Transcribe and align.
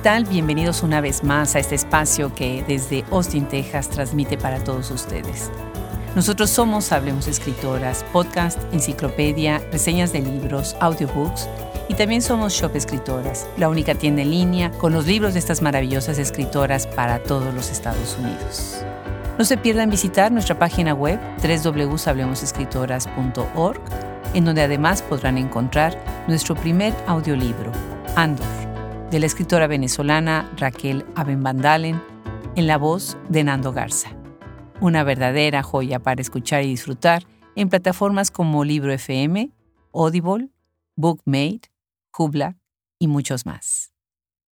¿Qué 0.00 0.04
tal? 0.04 0.24
Bienvenidos 0.24 0.82
una 0.82 1.02
vez 1.02 1.22
más 1.22 1.54
a 1.54 1.58
este 1.58 1.74
espacio 1.74 2.34
que 2.34 2.64
desde 2.66 3.04
Austin, 3.10 3.44
Texas, 3.44 3.90
transmite 3.90 4.38
para 4.38 4.64
todos 4.64 4.90
ustedes. 4.90 5.50
Nosotros 6.16 6.48
somos 6.48 6.90
Hablemos 6.90 7.28
Escritoras, 7.28 8.02
podcast, 8.10 8.58
enciclopedia, 8.72 9.60
reseñas 9.70 10.14
de 10.14 10.22
libros, 10.22 10.74
audiobooks 10.80 11.50
y 11.90 11.94
también 11.96 12.22
somos 12.22 12.54
Shop 12.54 12.74
Escritoras, 12.74 13.46
la 13.58 13.68
única 13.68 13.94
tienda 13.94 14.22
en 14.22 14.30
línea 14.30 14.70
con 14.70 14.94
los 14.94 15.06
libros 15.06 15.34
de 15.34 15.38
estas 15.38 15.60
maravillosas 15.60 16.18
escritoras 16.18 16.86
para 16.86 17.22
todos 17.22 17.52
los 17.52 17.70
Estados 17.70 18.16
Unidos. 18.18 18.82
No 19.36 19.44
se 19.44 19.58
pierdan 19.58 19.90
visitar 19.90 20.32
nuestra 20.32 20.58
página 20.58 20.94
web 20.94 21.20
www.hablemosescritoras.org, 21.42 23.80
en 24.32 24.46
donde 24.46 24.62
además 24.62 25.02
podrán 25.02 25.36
encontrar 25.36 26.02
nuestro 26.26 26.54
primer 26.54 26.94
audiolibro, 27.06 27.70
Andor, 28.16 28.69
de 29.10 29.18
la 29.18 29.26
escritora 29.26 29.66
venezolana 29.66 30.48
Raquel 30.56 31.04
Abenbandalen, 31.16 32.00
en 32.54 32.66
la 32.68 32.78
voz 32.78 33.18
de 33.28 33.42
Nando 33.42 33.72
Garza. 33.72 34.16
Una 34.80 35.02
verdadera 35.02 35.64
joya 35.64 35.98
para 35.98 36.22
escuchar 36.22 36.62
y 36.62 36.68
disfrutar 36.68 37.26
en 37.56 37.68
plataformas 37.68 38.30
como 38.30 38.64
Libro 38.64 38.92
FM, 38.92 39.50
Audible, 39.92 40.50
Bookmate, 40.94 41.62
Jubla 42.12 42.56
y 43.00 43.08
muchos 43.08 43.46
más. 43.46 43.92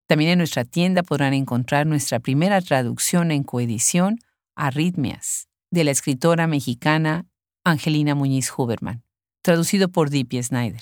También 0.08 0.32
en 0.32 0.38
nuestra 0.40 0.66
tienda 0.66 1.04
podrán 1.04 1.34
encontrar 1.34 1.86
nuestra 1.86 2.20
primera 2.20 2.60
traducción 2.62 3.32
en 3.32 3.44
coedición, 3.44 4.20
Arritmias, 4.56 5.50
de 5.70 5.84
la 5.84 5.92
escritora 5.92 6.48
mexicana 6.48 7.28
Angelina 7.64 8.16
Muñiz 8.16 8.52
Huberman, 8.58 9.04
traducido 9.44 9.90
por 9.90 10.10
Dippy 10.10 10.42
Snyder. 10.42 10.82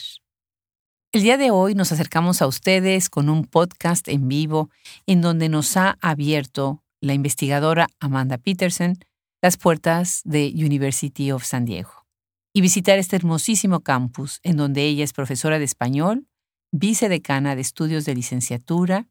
El 1.15 1.21
día 1.21 1.37
de 1.37 1.49
hoy 1.49 1.75
nos 1.75 1.93
acercamos 1.93 2.41
a 2.41 2.47
ustedes 2.47 3.09
con 3.09 3.29
un 3.29 3.45
podcast 3.45 4.09
en 4.09 4.27
vivo 4.27 4.69
en 5.07 5.21
donde 5.21 5.47
nos 5.47 5.77
ha 5.77 5.97
abierto 6.01 6.83
la 6.99 7.13
investigadora 7.13 7.87
Amanda 8.01 8.37
Peterson 8.37 8.97
las 9.41 9.55
puertas 9.55 10.19
de 10.25 10.51
University 10.53 11.31
of 11.31 11.45
San 11.45 11.63
Diego 11.63 12.05
y 12.53 12.59
visitar 12.59 12.99
este 12.99 13.15
hermosísimo 13.15 13.79
campus 13.79 14.41
en 14.43 14.57
donde 14.57 14.83
ella 14.83 15.05
es 15.05 15.13
profesora 15.13 15.57
de 15.57 15.63
español 15.63 16.27
vicedecana 16.73 17.55
de 17.55 17.61
estudios 17.61 18.03
de 18.03 18.13
licenciatura 18.13 19.07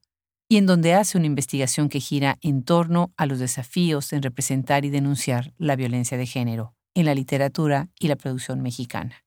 y 0.47 0.58
en 0.58 0.66
donde 0.66 0.92
hace 0.92 1.16
una 1.16 1.27
investigación 1.27 1.88
que 1.88 2.00
gira 2.00 2.36
en 2.42 2.64
torno 2.64 3.14
a 3.16 3.25
los 3.25 3.38
desafíos 3.38 4.12
en 4.12 4.22
representar 4.22 4.84
y 4.84 4.91
denunciar 4.91 5.55
la 5.56 5.75
violencia 5.75 6.19
de 6.19 6.27
género 6.27 6.75
en 6.92 7.06
la 7.06 7.14
literatura 7.14 7.88
y 7.98 8.08
la 8.08 8.16
producción 8.16 8.60
mexicana. 8.60 9.23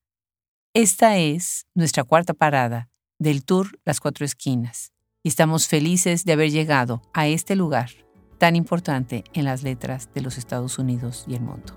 Esta 0.80 1.16
es 1.16 1.66
nuestra 1.74 2.04
cuarta 2.04 2.34
parada 2.34 2.88
del 3.18 3.44
tour 3.44 3.80
Las 3.84 3.98
Cuatro 3.98 4.24
Esquinas 4.24 4.92
y 5.24 5.28
estamos 5.28 5.66
felices 5.66 6.24
de 6.24 6.34
haber 6.34 6.52
llegado 6.52 7.02
a 7.12 7.26
este 7.26 7.56
lugar 7.56 7.90
tan 8.38 8.54
importante 8.54 9.24
en 9.32 9.44
las 9.44 9.64
letras 9.64 10.08
de 10.14 10.20
los 10.20 10.38
Estados 10.38 10.78
Unidos 10.78 11.24
y 11.26 11.34
el 11.34 11.40
mundo. 11.40 11.76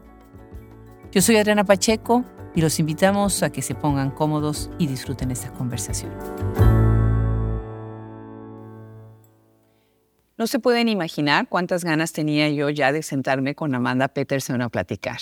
Yo 1.11 1.23
soy 1.23 1.37
Adriana 1.37 1.63
Pacheco 1.63 2.23
y 2.53 2.61
los 2.61 2.79
invitamos 2.79 3.41
a 3.41 3.51
que 3.51 3.63
se 3.63 3.73
pongan 3.73 4.11
cómodos 4.11 4.69
y 4.77 4.85
disfruten 4.85 5.31
esta 5.31 5.51
conversación. 5.51 6.11
No 10.37 10.45
se 10.45 10.59
pueden 10.59 10.89
imaginar 10.89 11.47
cuántas 11.49 11.83
ganas 11.83 12.13
tenía 12.13 12.51
yo 12.51 12.69
ya 12.69 12.91
de 12.91 13.01
sentarme 13.01 13.55
con 13.55 13.73
Amanda 13.73 14.09
Peterson 14.09 14.61
a 14.61 14.69
platicar. 14.69 15.17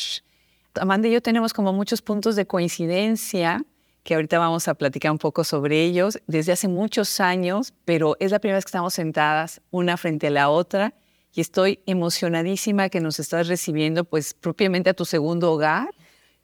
Amanda 0.76 1.08
y 1.08 1.12
yo 1.12 1.22
tenemos 1.22 1.54
como 1.54 1.74
muchos 1.74 2.02
puntos 2.02 2.36
de 2.36 2.46
coincidencia 2.46 3.66
que 4.04 4.16
ahorita 4.16 4.40
vamos 4.40 4.68
a 4.68 4.76
platicar 4.76 5.12
un 5.12 5.18
poco 5.18 5.44
sobre 5.44 5.84
ellos 5.84 6.20
desde 6.28 6.52
hace 6.52 6.68
muchos 6.68 7.20
años, 7.20 7.74
pero 7.86 8.16
es 8.20 8.32
la 8.32 8.40
primera 8.40 8.58
vez 8.58 8.66
que 8.66 8.70
estamos 8.70 8.94
sentadas 8.94 9.62
una 9.72 9.98
frente 9.98 10.28
a 10.28 10.32
la 10.32 10.50
otra 10.50 10.94
y 11.34 11.42
estoy 11.42 11.80
emocionadísima 11.86 12.90
que 12.90 13.02
nos 13.02 13.20
estás 13.20 13.48
recibiendo 13.48 14.04
pues 14.04 14.34
propiamente 14.34 14.90
a 14.90 14.94
tu 14.94 15.06
segundo 15.06 15.52
hogar 15.52 15.90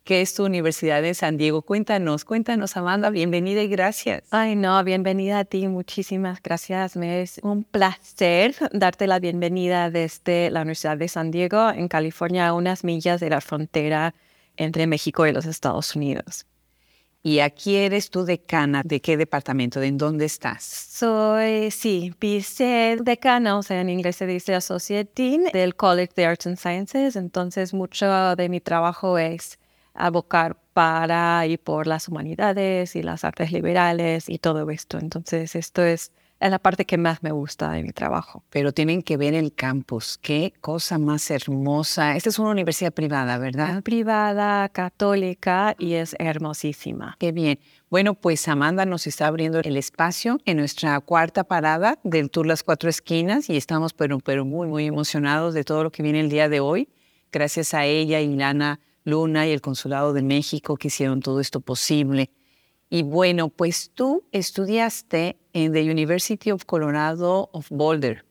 que 0.05 0.21
es 0.21 0.35
tu 0.35 0.45
Universidad 0.45 1.01
de 1.01 1.15
San 1.15 1.35
Diego. 1.35 1.63
Cuéntanos, 1.63 2.25
cuéntanos, 2.25 2.77
Amanda, 2.77 3.09
bienvenida 3.09 3.63
y 3.63 3.67
gracias. 3.67 4.21
Ay, 4.29 4.55
no, 4.55 4.81
bienvenida 4.83 5.39
a 5.39 5.45
ti, 5.45 5.67
muchísimas 5.67 6.43
gracias. 6.43 6.95
Me 6.95 7.23
es 7.23 7.39
un 7.41 7.63
placer 7.63 8.53
darte 8.71 9.07
la 9.07 9.19
bienvenida 9.19 9.89
desde 9.89 10.51
la 10.51 10.61
Universidad 10.61 10.95
de 10.97 11.07
San 11.07 11.31
Diego, 11.31 11.71
en 11.71 11.87
California, 11.87 12.47
a 12.47 12.53
unas 12.53 12.83
millas 12.83 13.19
de 13.19 13.31
la 13.31 13.41
frontera 13.41 14.13
entre 14.57 14.85
México 14.85 15.25
y 15.25 15.31
los 15.31 15.47
Estados 15.47 15.95
Unidos. 15.95 16.45
Y 17.27 17.39
aquí 17.39 17.75
eres 17.77 18.11
tú 18.11 18.23
decana, 18.23 18.83
¿de 18.85 19.01
qué 19.01 19.17
departamento? 19.17 19.79
¿De 19.79 19.91
dónde 19.93 20.25
estás? 20.25 20.63
Soy, 20.63 21.71
sí, 21.71 22.13
vicedecana, 22.19 23.57
o 23.57 23.63
sea, 23.63 23.81
en 23.81 23.89
inglés 23.89 24.17
se 24.17 24.27
dice 24.27 24.53
Associate 24.53 25.09
Dean 25.15 25.45
del 25.51 25.75
College 25.75 26.11
of 26.11 26.29
Arts 26.29 26.45
and 26.45 26.57
Sciences. 26.57 27.15
Entonces, 27.15 27.73
mucho 27.73 28.35
de 28.35 28.47
mi 28.47 28.61
trabajo 28.61 29.17
es 29.17 29.57
abocar 29.95 30.55
para 30.73 31.47
y 31.47 31.57
por 31.57 31.87
las 31.87 32.07
humanidades 32.09 32.95
y 32.95 33.01
las 33.01 33.23
artes 33.23 33.51
liberales 33.51 34.29
y 34.29 34.37
todo 34.37 34.69
esto. 34.69 34.99
Entonces, 34.99 35.55
esto 35.55 35.83
es, 35.83 36.11
la 36.39 36.59
parte 36.59 36.85
que 36.85 36.97
más 36.97 37.23
me 37.23 37.31
gusta 37.31 37.71
de 37.71 37.83
mi 37.83 37.91
trabajo. 37.91 38.43
Pero 38.49 38.71
tienen 38.71 39.01
que 39.01 39.17
ver 39.17 39.33
el 39.33 39.53
campus. 39.53 40.17
Qué 40.21 40.53
cosa 40.61 40.97
más 40.97 41.31
hermosa. 41.31 42.15
Esta 42.15 42.29
es 42.29 42.39
una 42.39 42.49
universidad 42.49 42.93
privada, 42.93 43.37
¿verdad? 43.37 43.81
Privada, 43.83 44.69
católica 44.69 45.75
y 45.79 45.93
es 45.93 46.15
hermosísima. 46.19 47.15
Qué 47.19 47.31
bien. 47.31 47.59
Bueno, 47.89 48.13
pues 48.15 48.47
Amanda 48.47 48.85
nos 48.85 49.07
está 49.07 49.27
abriendo 49.27 49.59
el 49.59 49.77
espacio 49.77 50.39
en 50.45 50.57
nuestra 50.57 50.99
cuarta 50.99 51.43
parada 51.43 51.99
del 52.03 52.29
Tour 52.29 52.47
Las 52.47 52.63
Cuatro 52.63 52.89
Esquinas 52.89 53.49
y 53.49 53.57
estamos 53.57 53.93
pero, 53.93 54.19
pero 54.19 54.43
muy, 54.43 54.67
muy 54.67 54.85
emocionados 54.85 55.53
de 55.53 55.63
todo 55.63 55.83
lo 55.83 55.91
que 55.91 56.03
viene 56.03 56.19
el 56.19 56.29
día 56.29 56.49
de 56.49 56.59
hoy. 56.59 56.89
Gracias 57.31 57.73
a 57.73 57.85
ella 57.85 58.21
y 58.21 58.35
Lana 58.35 58.79
Luna 59.03 59.47
y 59.47 59.51
el 59.51 59.61
Consulado 59.61 60.13
de 60.13 60.23
México 60.23 60.77
que 60.77 60.87
hicieron 60.89 61.21
todo 61.21 61.39
esto 61.39 61.61
posible. 61.61 62.31
Y 62.89 63.03
bueno, 63.03 63.49
pues 63.49 63.91
tú 63.93 64.23
estudiaste 64.31 65.37
en 65.55 65.71
the 65.71 65.89
University 65.89 66.51
of 66.51 66.65
Colorado 66.65 67.49
of 67.53 67.67
Boulder. 67.69 68.25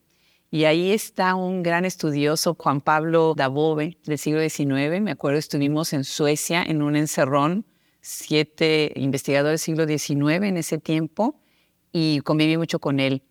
Y 0.51 0.67
ahí 0.67 0.93
está 0.93 1.35
un 1.35 1.63
gran 1.63 1.87
estudioso, 1.87 2.55
Juan 2.55 2.83
Pablo 2.83 3.33
Dabove, 3.35 3.97
del 4.05 4.19
siglo 4.19 4.47
XIX. 4.47 5.01
Me 5.01 5.11
acuerdo, 5.11 5.39
estuvimos 5.39 5.95
en 5.95 6.05
Suecia 6.05 6.63
en 6.63 6.83
un 6.83 6.97
encerrón, 6.97 7.65
siete 8.03 8.93
investigadores 8.95 9.63
del 9.65 9.65
siglo 9.65 9.87
XIX 9.87 10.45
en 10.45 10.59
ese 10.59 10.79
tiempo, 10.79 11.41
y 11.93 12.21
conviví 12.21 12.59
mucho 12.59 12.79
con 12.79 13.01
él. 13.01 13.23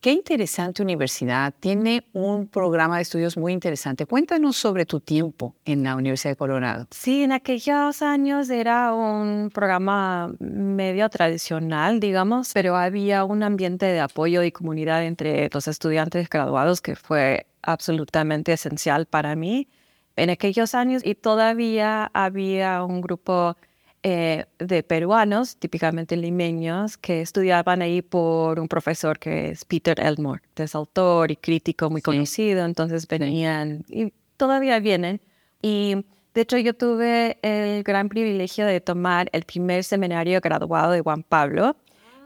Qué 0.00 0.12
interesante 0.12 0.82
universidad. 0.82 1.52
Tiene 1.60 2.04
un 2.14 2.48
programa 2.48 2.96
de 2.96 3.02
estudios 3.02 3.36
muy 3.36 3.52
interesante. 3.52 4.06
Cuéntanos 4.06 4.56
sobre 4.56 4.86
tu 4.86 4.98
tiempo 5.00 5.54
en 5.66 5.82
la 5.82 5.94
Universidad 5.94 6.32
de 6.32 6.36
Colorado. 6.36 6.86
Sí, 6.90 7.22
en 7.22 7.32
aquellos 7.32 8.00
años 8.00 8.48
era 8.48 8.94
un 8.94 9.50
programa 9.52 10.32
medio 10.38 11.06
tradicional, 11.10 12.00
digamos, 12.00 12.50
pero 12.54 12.76
había 12.76 13.24
un 13.24 13.42
ambiente 13.42 13.84
de 13.84 14.00
apoyo 14.00 14.42
y 14.42 14.52
comunidad 14.52 15.04
entre 15.04 15.50
los 15.52 15.68
estudiantes 15.68 16.30
graduados 16.30 16.80
que 16.80 16.96
fue 16.96 17.46
absolutamente 17.60 18.54
esencial 18.54 19.04
para 19.04 19.36
mí 19.36 19.68
en 20.16 20.30
aquellos 20.30 20.74
años 20.74 21.02
y 21.04 21.14
todavía 21.14 22.10
había 22.14 22.84
un 22.84 23.02
grupo 23.02 23.54
eh, 24.02 24.46
de 24.58 24.82
peruanos, 24.82 25.56
típicamente 25.58 26.16
limeños, 26.16 26.96
que 26.96 27.20
estudiaban 27.20 27.82
ahí 27.82 28.00
por 28.00 28.58
un 28.58 28.66
profesor 28.66 29.18
que 29.18 29.50
es 29.50 29.66
Peter 29.66 30.00
Elmore, 30.00 30.40
que 30.54 30.62
es 30.62 30.74
autor 30.74 31.30
y 31.30 31.36
crítico 31.36 31.90
muy 31.90 32.00
conocido, 32.00 32.64
entonces 32.64 33.06
venían 33.06 33.84
y 33.88 34.14
todavía 34.38 34.80
vienen. 34.80 35.20
Y 35.60 36.06
de 36.32 36.40
hecho 36.40 36.56
yo 36.56 36.74
tuve 36.74 37.38
el 37.42 37.82
gran 37.82 38.08
privilegio 38.08 38.64
de 38.64 38.80
tomar 38.80 39.28
el 39.32 39.42
primer 39.42 39.84
seminario 39.84 40.40
graduado 40.40 40.92
de 40.92 41.02
Juan 41.02 41.22
Pablo, 41.22 41.76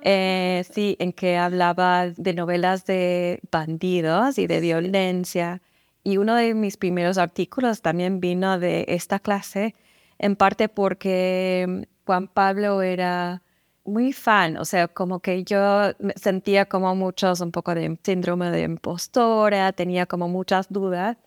eh, 0.02 0.64
sí, 0.72 0.96
en 1.00 1.12
que 1.12 1.38
hablaba 1.38 2.08
de 2.08 2.34
novelas 2.34 2.84
de 2.86 3.40
bandidos 3.50 4.38
y 4.38 4.46
de 4.46 4.60
violencia. 4.60 5.60
Y 6.04 6.18
uno 6.18 6.36
de 6.36 6.54
mis 6.54 6.76
primeros 6.76 7.18
artículos 7.18 7.82
también 7.82 8.20
vino 8.20 8.60
de 8.60 8.84
esta 8.88 9.18
clase 9.18 9.74
en 10.18 10.36
parte 10.36 10.68
porque 10.68 11.86
Juan 12.06 12.28
Pablo 12.28 12.82
era 12.82 13.42
muy 13.84 14.12
fan, 14.12 14.56
o 14.56 14.64
sea, 14.64 14.88
como 14.88 15.20
que 15.20 15.44
yo 15.44 15.92
sentía 16.16 16.64
como 16.66 16.94
muchos, 16.94 17.40
un 17.40 17.52
poco 17.52 17.74
de 17.74 17.98
síndrome 18.02 18.50
de 18.50 18.62
impostora, 18.62 19.72
tenía 19.72 20.06
como 20.06 20.28
muchas 20.28 20.72
dudas 20.72 21.18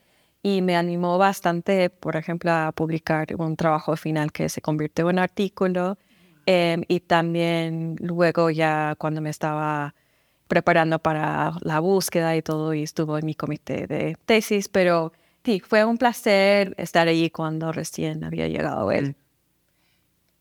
y 0.41 0.61
me 0.61 0.75
animó 0.75 1.17
bastante, 1.17 1.89
por 1.89 2.15
ejemplo, 2.15 2.51
a 2.51 2.71
publicar 2.71 3.27
un 3.37 3.55
trabajo 3.55 3.95
final 3.95 4.31
que 4.31 4.49
se 4.49 4.61
convirtió 4.61 5.09
en 5.09 5.19
artículo 5.19 5.97
em, 6.45 6.83
y 6.87 7.01
también 7.01 7.95
luego 7.99 8.49
ya 8.49 8.95
cuando 8.97 9.21
me 9.21 9.29
estaba 9.29 9.93
preparando 10.47 10.99
para 10.99 11.53
la 11.61 11.79
búsqueda 11.79 12.35
y 12.35 12.41
todo 12.41 12.73
y 12.73 12.83
estuvo 12.83 13.17
en 13.17 13.25
mi 13.25 13.35
comité 13.35 13.87
de 13.87 14.17
tesis, 14.25 14.69
pero 14.69 15.11
Sí, 15.47 15.61
fue 15.65 15.85
un 15.85 15.97
placer 15.97 16.75
estar 16.77 17.07
allí 17.07 17.29
cuando 17.29 17.71
recién 17.71 18.25
había 18.25 18.49
llegado 18.49 18.91
él. 18.91 19.15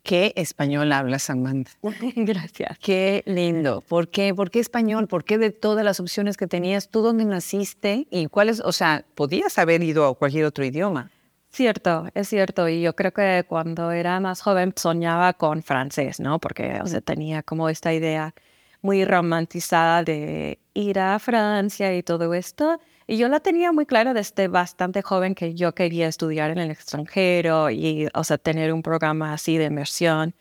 ¿Qué 0.03 0.32
español 0.35 0.91
hablas, 0.91 1.31
Amanda? 1.31 1.70
Gracias. 2.17 2.76
Qué 2.81 3.23
lindo. 3.25 3.82
¿Por 3.82 4.08
qué? 4.08 4.35
¿Por 4.35 4.50
qué 4.50 4.58
español? 4.58 5.06
¿Por 5.06 5.23
qué 5.23 5.38
de 5.38 5.53
todas 5.53 5.85
las 5.85 6.00
opciones 6.00 6.37
que 6.37 6.49
tenías, 6.49 6.88
tú 6.88 7.03
dónde 7.03 7.25
naciste 7.25 8.08
y 8.11 8.26
cuáles, 8.26 8.58
o 8.58 8.73
sea, 8.73 9.05
podías 9.14 9.56
haber 9.61 9.85
ido 9.85 10.05
a 10.08 10.14
cualquier 10.17 10.44
otro 10.44 10.64
idioma? 10.64 11.12
Cierto, 11.50 12.08
es 12.14 12.26
cierto. 12.26 12.69
Y 12.69 12.82
yo 12.82 12.97
creo 12.97 13.12
que 13.12 13.44
cuando 13.49 13.93
era 13.93 14.19
más 14.19 14.43
joven 14.43 14.73
soñaba 14.75 15.35
con 15.35 15.62
francés, 15.62 16.19
¿no? 16.19 16.41
Porque, 16.41 16.81
o 16.82 16.87
sea, 16.88 17.00
tenía 17.00 17.44
como 17.44 17.69
esta 17.69 17.94
idea 17.94 18.35
muy 18.82 19.05
romantizada 19.05 20.03
de 20.03 20.58
ir 20.75 20.99
a 20.99 21.20
Francia 21.20 21.97
y 21.97 22.03
todo 22.03 22.35
esto. 22.35 22.81
Y 23.08 23.19
yo 23.19 23.29
la 23.29 23.38
tenía 23.41 23.70
muy 23.70 23.87
clara 23.87 24.14
desde 24.14 24.49
bastante 24.49 25.00
joven 25.00 25.35
que 25.37 25.55
yo 25.55 25.75
quería 25.75 26.08
estudiar 26.08 26.50
en 26.50 26.58
el 26.58 26.73
extranjero 26.73 27.70
y, 27.70 28.08
o 28.14 28.25
sea, 28.25 28.37
tener 28.37 28.73
un 28.73 28.82
programa 28.82 29.32
así 29.32 29.58
de 29.58 29.67
inmersión. 29.67 30.35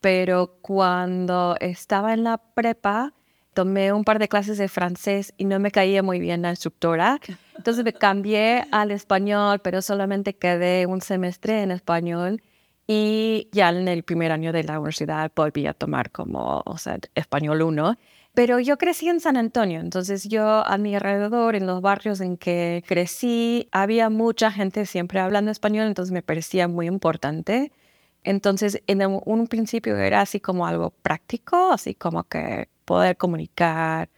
Pero 0.00 0.58
cuando 0.62 1.56
estaba 1.60 2.14
en 2.14 2.22
la 2.22 2.38
prepa, 2.38 3.12
tomé 3.54 3.92
un 3.92 4.04
par 4.04 4.20
de 4.20 4.28
clases 4.28 4.58
de 4.58 4.68
francés 4.68 5.34
y 5.36 5.46
no 5.46 5.58
me 5.58 5.72
caía 5.72 6.02
muy 6.02 6.20
bien 6.20 6.42
la 6.42 6.50
instructora. 6.50 7.18
Entonces 7.56 7.84
me 7.84 7.92
cambié 7.92 8.66
al 8.70 8.92
español, 8.92 9.60
pero 9.60 9.82
solamente 9.82 10.34
quedé 10.34 10.86
un 10.86 11.00
semestre 11.00 11.62
en 11.62 11.72
español 11.72 12.40
y 12.86 13.48
ya 13.52 13.70
en 13.70 13.88
el 13.88 14.02
primer 14.02 14.32
año 14.32 14.52
de 14.52 14.64
la 14.64 14.78
universidad 14.78 15.30
volví 15.34 15.66
a 15.66 15.74
tomar 15.74 16.10
como, 16.10 16.62
o 16.64 16.78
sea, 16.78 16.98
español 17.14 17.62
1. 17.62 17.96
Pero 18.34 18.58
yo 18.60 18.78
crecí 18.78 19.08
en 19.08 19.20
San 19.20 19.36
Antonio, 19.36 19.80
entonces 19.80 20.26
yo 20.26 20.66
a 20.66 20.78
mi 20.78 20.94
alrededor, 20.94 21.54
en 21.54 21.66
los 21.66 21.82
barrios 21.82 22.20
en 22.22 22.38
que 22.38 22.82
crecí, 22.86 23.68
había 23.72 24.08
mucha 24.08 24.50
gente 24.50 24.86
siempre 24.86 25.20
hablando 25.20 25.50
español, 25.50 25.86
entonces 25.86 26.12
me 26.12 26.22
parecía 26.22 26.66
muy 26.66 26.86
importante. 26.86 27.72
Entonces, 28.24 28.82
en 28.86 29.02
un 29.26 29.48
principio 29.48 29.96
era 29.98 30.22
así 30.22 30.40
como 30.40 30.66
algo 30.66 30.90
práctico, 30.90 31.72
así 31.72 31.94
como 31.94 32.24
que 32.24 32.68
poder 32.86 33.16
comunicar, 33.18 34.08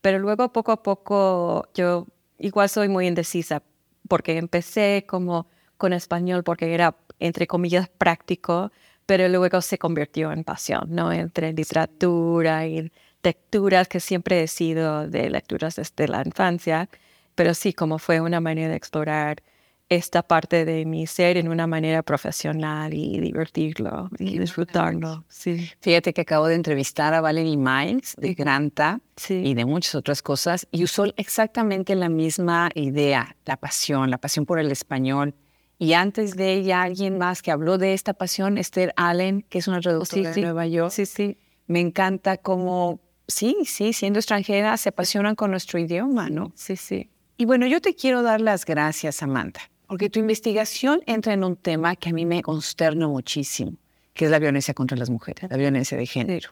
pero 0.00 0.18
luego 0.20 0.52
poco 0.52 0.70
a 0.72 0.82
poco 0.82 1.68
yo 1.74 2.06
igual 2.38 2.68
soy 2.68 2.88
muy 2.88 3.06
indecisa 3.08 3.62
porque 4.08 4.36
empecé 4.38 5.04
como 5.08 5.48
con 5.78 5.92
español 5.92 6.44
porque 6.44 6.74
era 6.74 6.96
entre 7.18 7.46
comillas 7.46 7.88
práctico, 7.88 8.70
pero 9.06 9.28
luego 9.28 9.60
se 9.62 9.78
convirtió 9.78 10.30
en 10.32 10.44
pasión, 10.44 10.84
¿no? 10.90 11.12
Entre 11.12 11.52
literatura 11.52 12.66
y 12.66 12.92
lecturas 13.24 13.88
que 13.88 14.00
siempre 14.00 14.42
he 14.42 14.48
sido 14.48 15.08
de 15.08 15.30
lecturas 15.30 15.76
desde 15.76 16.06
la 16.06 16.22
infancia, 16.24 16.88
pero 17.34 17.54
sí 17.54 17.72
como 17.72 17.98
fue 17.98 18.20
una 18.20 18.40
manera 18.40 18.68
de 18.68 18.76
explorar 18.76 19.42
esta 19.88 20.22
parte 20.22 20.64
de 20.64 20.86
mi 20.86 21.06
ser 21.06 21.36
en 21.36 21.48
una 21.48 21.66
manera 21.66 22.02
profesional 22.02 22.94
y 22.94 23.20
divertirlo 23.20 24.08
y 24.18 24.38
disfrutarlo. 24.38 25.24
Sí. 25.28 25.70
Fíjate 25.80 26.14
que 26.14 26.22
acabo 26.22 26.46
de 26.46 26.54
entrevistar 26.54 27.12
a 27.12 27.20
Valerie 27.20 27.56
Miles 27.56 28.14
de 28.16 28.34
Granta 28.34 29.00
y 29.28 29.54
de 29.54 29.64
muchas 29.64 29.94
otras 29.94 30.22
cosas 30.22 30.66
y 30.70 30.84
usó 30.84 31.04
exactamente 31.16 31.94
la 31.94 32.08
misma 32.08 32.70
idea, 32.74 33.36
la 33.44 33.56
pasión, 33.56 34.10
la 34.10 34.18
pasión 34.18 34.46
por 34.46 34.58
el 34.58 34.70
español. 34.70 35.34
Y 35.78 35.92
antes 35.92 36.34
de 36.36 36.54
ella, 36.54 36.82
alguien 36.82 37.18
más 37.18 37.42
que 37.42 37.50
habló 37.50 37.78
de 37.78 37.94
esta 37.94 38.14
pasión, 38.14 38.58
Esther 38.58 38.92
Allen, 38.96 39.42
que 39.42 39.58
es 39.58 39.68
una 39.68 39.80
traductora 39.80 40.30
de 40.30 40.40
Nueva 40.40 40.66
York. 40.66 40.92
Sí, 40.92 41.04
sí. 41.04 41.36
Me 41.66 41.80
encanta 41.80 42.36
cómo, 42.38 43.00
sí, 43.28 43.56
sí, 43.64 43.92
siendo 43.92 44.18
extranjera, 44.18 44.76
se 44.76 44.90
apasionan 44.90 45.34
con 45.34 45.50
nuestro 45.50 45.78
idioma, 45.78 46.28
¿no? 46.30 46.52
Sí, 46.54 46.76
sí. 46.76 47.10
Y 47.36 47.44
bueno, 47.44 47.66
yo 47.66 47.80
te 47.80 47.94
quiero 47.94 48.22
dar 48.22 48.40
las 48.40 48.64
gracias, 48.64 49.16
Samantha 49.16 49.62
porque 49.86 50.10
tu 50.10 50.18
investigación 50.18 51.02
entra 51.06 51.32
en 51.32 51.44
un 51.44 51.56
tema 51.56 51.96
que 51.96 52.10
a 52.10 52.12
mí 52.12 52.26
me 52.26 52.42
consterna 52.42 53.06
muchísimo, 53.06 53.74
que 54.12 54.24
es 54.24 54.30
la 54.30 54.38
violencia 54.38 54.74
contra 54.74 54.96
las 54.96 55.10
mujeres, 55.10 55.48
la 55.50 55.56
violencia 55.56 55.96
de 55.96 56.06
género. 56.06 56.50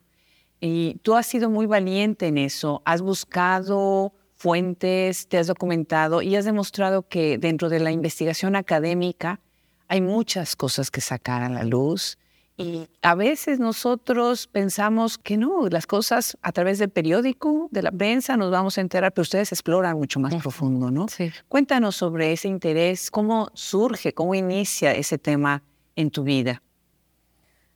Y 0.60 1.00
tú 1.02 1.16
has 1.16 1.26
sido 1.26 1.50
muy 1.50 1.66
valiente 1.66 2.28
en 2.28 2.38
eso, 2.38 2.82
has 2.84 3.02
buscado 3.02 4.12
fuentes, 4.34 5.26
te 5.28 5.38
has 5.38 5.46
documentado 5.46 6.22
y 6.22 6.36
has 6.36 6.44
demostrado 6.44 7.08
que 7.08 7.38
dentro 7.38 7.68
de 7.68 7.80
la 7.80 7.90
investigación 7.90 8.54
académica 8.54 9.40
hay 9.88 10.00
muchas 10.00 10.54
cosas 10.54 10.90
que 10.90 11.00
sacar 11.00 11.42
a 11.42 11.48
la 11.48 11.64
luz 11.64 12.18
y 12.62 12.88
a 13.02 13.14
veces 13.14 13.58
nosotros 13.58 14.46
pensamos 14.46 15.18
que 15.18 15.36
no, 15.36 15.68
las 15.68 15.86
cosas 15.86 16.38
a 16.42 16.52
través 16.52 16.78
del 16.78 16.90
periódico, 16.90 17.68
de 17.70 17.82
la 17.82 17.90
prensa, 17.90 18.36
nos 18.36 18.50
vamos 18.50 18.78
a 18.78 18.80
enterar, 18.80 19.12
pero 19.12 19.22
ustedes 19.22 19.52
exploran 19.52 19.96
mucho 19.96 20.20
más 20.20 20.34
profundo, 20.36 20.90
¿no? 20.90 21.06
Sí. 21.08 21.30
Cuéntanos 21.48 21.96
sobre 21.96 22.32
ese 22.32 22.48
interés, 22.48 23.10
cómo 23.10 23.48
surge, 23.54 24.12
cómo 24.12 24.34
inicia 24.34 24.92
ese 24.92 25.18
tema 25.18 25.62
en 25.96 26.10
tu 26.10 26.22
vida. 26.22 26.62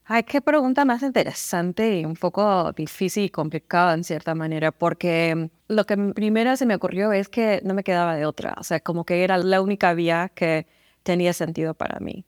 Ay, 0.04 0.22
qué 0.22 0.40
pregunta 0.40 0.84
más 0.84 1.02
interesante 1.02 1.98
y 1.98 2.04
un 2.04 2.14
poco 2.14 2.72
difícil 2.72 3.24
y 3.24 3.30
complicada 3.30 3.92
en 3.94 4.04
cierta 4.04 4.36
manera, 4.36 4.70
porque 4.70 5.50
lo 5.66 5.84
que 5.84 5.96
primero 5.96 6.56
se 6.56 6.64
me 6.64 6.76
ocurrió 6.76 7.12
es 7.12 7.28
que 7.28 7.60
no 7.64 7.74
me 7.74 7.82
quedaba 7.82 8.14
de 8.14 8.24
otra, 8.24 8.54
o 8.58 8.62
sea, 8.62 8.78
como 8.78 9.04
que 9.04 9.24
era 9.24 9.36
la 9.38 9.60
única 9.60 9.94
vía 9.94 10.30
que 10.32 10.68
tenía 11.02 11.32
sentido 11.32 11.74
para 11.74 11.98
mí 11.98 12.24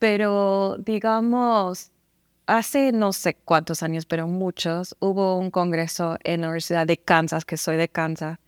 pero 0.00 0.76
digamos, 0.78 1.92
hace 2.50 2.92
no 2.92 3.12
sé 3.12 3.34
cuántos 3.34 3.82
años, 3.82 4.06
pero 4.06 4.26
muchos, 4.26 4.96
hubo 4.98 5.38
un 5.38 5.50
congreso 5.50 6.18
en 6.24 6.42
la 6.42 6.48
Universidad 6.48 6.86
de 6.86 6.98
Kansas, 6.98 7.44
que 7.44 7.56
soy 7.56 7.76
de 7.76 7.88
Kansas, 7.88 8.38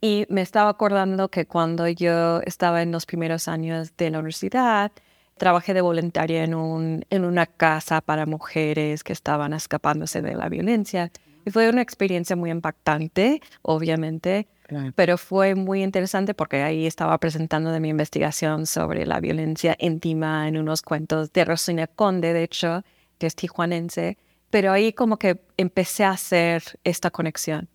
y 0.00 0.26
me 0.28 0.40
estaba 0.40 0.70
acordando 0.70 1.28
que 1.28 1.46
cuando 1.46 1.86
yo 1.88 2.40
estaba 2.42 2.82
en 2.82 2.90
los 2.90 3.06
primeros 3.06 3.48
años 3.48 3.96
de 3.96 4.10
la 4.10 4.18
universidad, 4.18 4.92
trabajé 5.36 5.74
de 5.74 5.80
voluntaria 5.80 6.44
en, 6.44 6.54
un, 6.54 7.04
en 7.10 7.24
una 7.24 7.46
casa 7.46 8.00
para 8.00 8.26
mujeres 8.26 9.04
que 9.04 9.12
estaban 9.12 9.52
escapándose 9.52 10.22
de 10.22 10.34
la 10.34 10.48
violencia. 10.48 11.10
Y 11.44 11.50
fue 11.50 11.68
una 11.68 11.82
experiencia 11.82 12.36
muy 12.36 12.50
impactante, 12.50 13.42
obviamente, 13.62 14.48
pero 14.94 15.18
fue 15.18 15.54
muy 15.54 15.82
interesante 15.82 16.32
porque 16.32 16.62
ahí 16.62 16.86
estaba 16.86 17.18
presentando 17.18 17.70
de 17.70 17.80
mi 17.80 17.90
investigación 17.90 18.66
sobre 18.66 19.04
la 19.06 19.20
violencia 19.20 19.76
íntima 19.78 20.48
en 20.48 20.56
unos 20.56 20.80
cuentos 20.80 21.32
de 21.32 21.44
Rosina 21.44 21.86
Conde, 21.86 22.32
de 22.32 22.44
hecho, 22.44 22.82
que 23.18 23.26
es 23.26 23.34
tijuanense. 23.34 24.18
Pero 24.50 24.72
ahí 24.72 24.92
como 24.92 25.18
que 25.18 25.40
empecé 25.56 26.04
a 26.04 26.10
hacer 26.10 26.62
esta 26.84 27.10
conexión. 27.10 27.68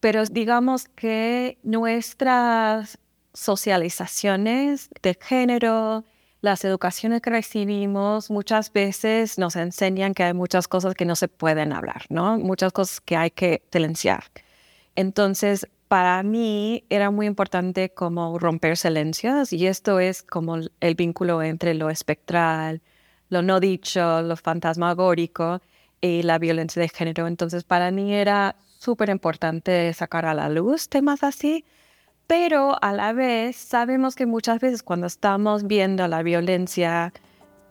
Pero 0.00 0.24
digamos 0.26 0.88
que 0.88 1.58
nuestras 1.62 2.98
socializaciones 3.32 4.90
de 5.02 5.18
género, 5.20 6.04
las 6.40 6.64
educaciones 6.64 7.22
que 7.22 7.30
recibimos 7.30 8.30
muchas 8.30 8.72
veces 8.72 9.38
nos 9.38 9.56
enseñan 9.56 10.14
que 10.14 10.24
hay 10.24 10.34
muchas 10.34 10.68
cosas 10.68 10.94
que 10.94 11.04
no 11.04 11.16
se 11.16 11.28
pueden 11.28 11.72
hablar, 11.72 12.04
¿no? 12.10 12.38
Muchas 12.38 12.72
cosas 12.72 13.00
que 13.00 13.16
hay 13.16 13.30
que 13.30 13.62
silenciar. 13.72 14.24
Entonces, 14.94 15.66
para 15.88 16.22
mí 16.22 16.84
era 16.90 17.10
muy 17.10 17.26
importante 17.26 17.90
como 17.90 18.38
romper 18.38 18.76
silencios 18.76 19.52
y 19.52 19.66
esto 19.66 20.00
es 20.00 20.22
como 20.22 20.58
el 20.80 20.94
vínculo 20.94 21.42
entre 21.42 21.74
lo 21.74 21.90
espectral, 21.90 22.82
lo 23.28 23.42
no 23.42 23.60
dicho, 23.60 24.22
lo 24.22 24.36
fantasmagórico 24.36 25.60
y 26.00 26.22
la 26.22 26.38
violencia 26.38 26.80
de 26.82 26.88
género. 26.88 27.26
Entonces, 27.26 27.64
para 27.64 27.90
mí 27.90 28.14
era 28.14 28.56
súper 28.78 29.08
importante 29.08 29.92
sacar 29.94 30.26
a 30.26 30.34
la 30.34 30.48
luz 30.48 30.88
temas 30.88 31.22
así 31.22 31.64
pero 32.26 32.76
a 32.82 32.92
la 32.92 33.12
vez 33.12 33.56
sabemos 33.56 34.14
que 34.14 34.26
muchas 34.26 34.60
veces 34.60 34.82
cuando 34.82 35.06
estamos 35.06 35.66
viendo 35.66 36.06
la 36.08 36.22
violencia 36.22 37.12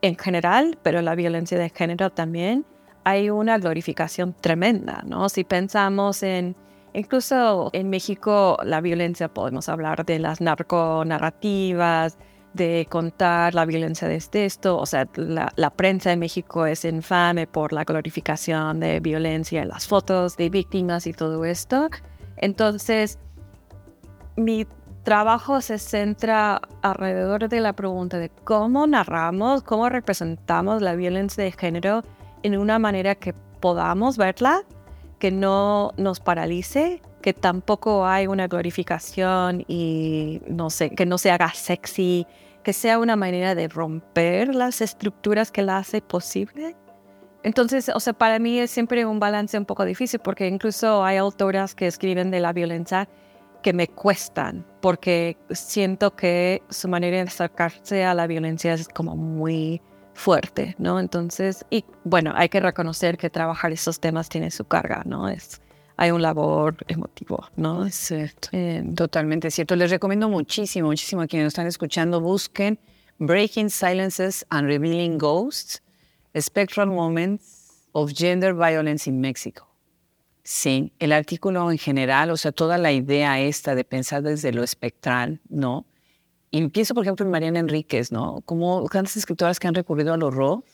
en 0.02 0.16
general, 0.16 0.78
pero 0.82 1.02
la 1.02 1.14
violencia 1.14 1.58
de 1.58 1.70
género 1.70 2.10
también, 2.10 2.64
hay 3.04 3.30
una 3.30 3.58
glorificación 3.58 4.34
tremenda, 4.40 5.02
¿no? 5.06 5.28
Si 5.28 5.44
pensamos 5.44 6.22
en, 6.22 6.56
incluso 6.92 7.70
en 7.72 7.90
México, 7.90 8.58
la 8.64 8.80
violencia, 8.80 9.28
podemos 9.28 9.68
hablar 9.68 10.04
de 10.06 10.18
las 10.18 10.40
narconarrativas, 10.40 12.16
de 12.54 12.86
contar 12.88 13.54
la 13.54 13.64
violencia 13.66 14.08
desde 14.08 14.44
esto, 14.44 14.78
o 14.78 14.86
sea, 14.86 15.08
la, 15.16 15.70
prensa 15.70 16.10
de 16.10 16.16
México 16.16 16.66
es 16.66 16.84
infame 16.84 17.46
por 17.46 17.72
la 17.72 17.84
glorificación 17.84 18.80
de 18.80 19.00
violencia, 19.00 19.64
las 19.64 19.86
fotos 19.86 20.36
de 20.36 20.50
víctimas 20.50 21.06
y 21.06 21.12
todo 21.12 21.44
esto. 21.44 21.90
Entonces, 22.36 23.18
mi 24.36 24.66
trabajo 25.02 25.60
se 25.60 25.78
centra 25.78 26.60
alrededor 26.82 27.48
de 27.48 27.60
la 27.60 27.72
pregunta 27.72 28.18
de 28.18 28.30
cómo 28.30 28.86
narramos, 28.86 29.62
cómo 29.62 29.88
representamos 29.88 30.80
la 30.80 30.94
violencia 30.94 31.42
de 31.42 31.52
género 31.52 32.04
en 32.44 32.56
una 32.56 32.78
manera 32.78 33.16
que 33.16 33.34
podamos 33.60 34.16
verla, 34.16 34.62
que 35.18 35.32
no 35.32 35.92
nos 35.96 36.20
paralice, 36.20 37.02
que 37.24 37.32
tampoco 37.32 38.06
hay 38.06 38.26
una 38.26 38.48
glorificación 38.48 39.64
y 39.66 40.42
no 40.46 40.68
sé, 40.68 40.90
que 40.90 41.06
no 41.06 41.16
se 41.16 41.30
haga 41.30 41.54
sexy, 41.54 42.26
que 42.62 42.74
sea 42.74 42.98
una 42.98 43.16
manera 43.16 43.54
de 43.54 43.66
romper 43.66 44.54
las 44.54 44.82
estructuras 44.82 45.50
que 45.50 45.62
la 45.62 45.78
hace 45.78 46.02
posible. 46.02 46.76
Entonces, 47.42 47.88
o 47.88 47.98
sea, 47.98 48.12
para 48.12 48.38
mí 48.38 48.58
es 48.58 48.70
siempre 48.70 49.06
un 49.06 49.20
balance 49.20 49.56
un 49.56 49.64
poco 49.64 49.86
difícil 49.86 50.20
porque 50.20 50.48
incluso 50.48 51.02
hay 51.02 51.16
autoras 51.16 51.74
que 51.74 51.86
escriben 51.86 52.30
de 52.30 52.40
la 52.40 52.52
violencia 52.52 53.08
que 53.62 53.72
me 53.72 53.88
cuestan, 53.88 54.66
porque 54.82 55.38
siento 55.48 56.14
que 56.14 56.62
su 56.68 56.88
manera 56.88 57.16
de 57.16 57.22
acercarse 57.22 58.04
a 58.04 58.12
la 58.12 58.26
violencia 58.26 58.74
es 58.74 58.86
como 58.86 59.16
muy 59.16 59.80
fuerte, 60.12 60.74
¿no? 60.76 61.00
Entonces, 61.00 61.64
y 61.70 61.86
bueno, 62.04 62.34
hay 62.36 62.50
que 62.50 62.60
reconocer 62.60 63.16
que 63.16 63.30
trabajar 63.30 63.72
esos 63.72 63.98
temas 63.98 64.28
tiene 64.28 64.50
su 64.50 64.66
carga, 64.66 65.00
¿no? 65.06 65.30
Es, 65.30 65.62
hay 65.96 66.10
un 66.10 66.22
labor 66.22 66.76
emotivo, 66.88 67.48
¿no? 67.56 67.86
Es 67.86 67.94
cierto. 67.94 68.48
Totalmente 68.96 69.50
cierto. 69.50 69.76
Les 69.76 69.90
recomiendo 69.90 70.28
muchísimo, 70.28 70.88
muchísimo 70.88 71.22
a 71.22 71.26
quienes 71.26 71.44
nos 71.44 71.52
están 71.52 71.66
escuchando, 71.66 72.20
busquen 72.20 72.78
Breaking 73.18 73.70
Silences 73.70 74.44
and 74.50 74.66
Revealing 74.66 75.18
Ghosts, 75.18 75.82
Spectral 76.36 76.88
Moments 76.88 77.86
of 77.92 78.12
Gender 78.12 78.54
Violence 78.54 79.08
in 79.08 79.20
Mexico. 79.20 79.68
Sí, 80.42 80.92
el 80.98 81.12
artículo 81.12 81.70
en 81.70 81.78
general, 81.78 82.30
o 82.30 82.36
sea, 82.36 82.52
toda 82.52 82.76
la 82.76 82.92
idea 82.92 83.40
esta 83.40 83.74
de 83.74 83.84
pensar 83.84 84.22
desde 84.22 84.52
lo 84.52 84.62
espectral, 84.62 85.40
¿no? 85.48 85.86
Y 86.50 86.68
pienso, 86.68 86.92
por 86.92 87.04
ejemplo, 87.04 87.24
en 87.24 87.30
Mariana 87.30 87.60
Enríquez, 87.60 88.12
¿no? 88.12 88.42
Como 88.44 88.86
tantas 88.88 89.16
escritoras 89.16 89.58
que 89.58 89.68
han 89.68 89.74
recurrido 89.74 90.12
al 90.12 90.22
horror 90.22 90.64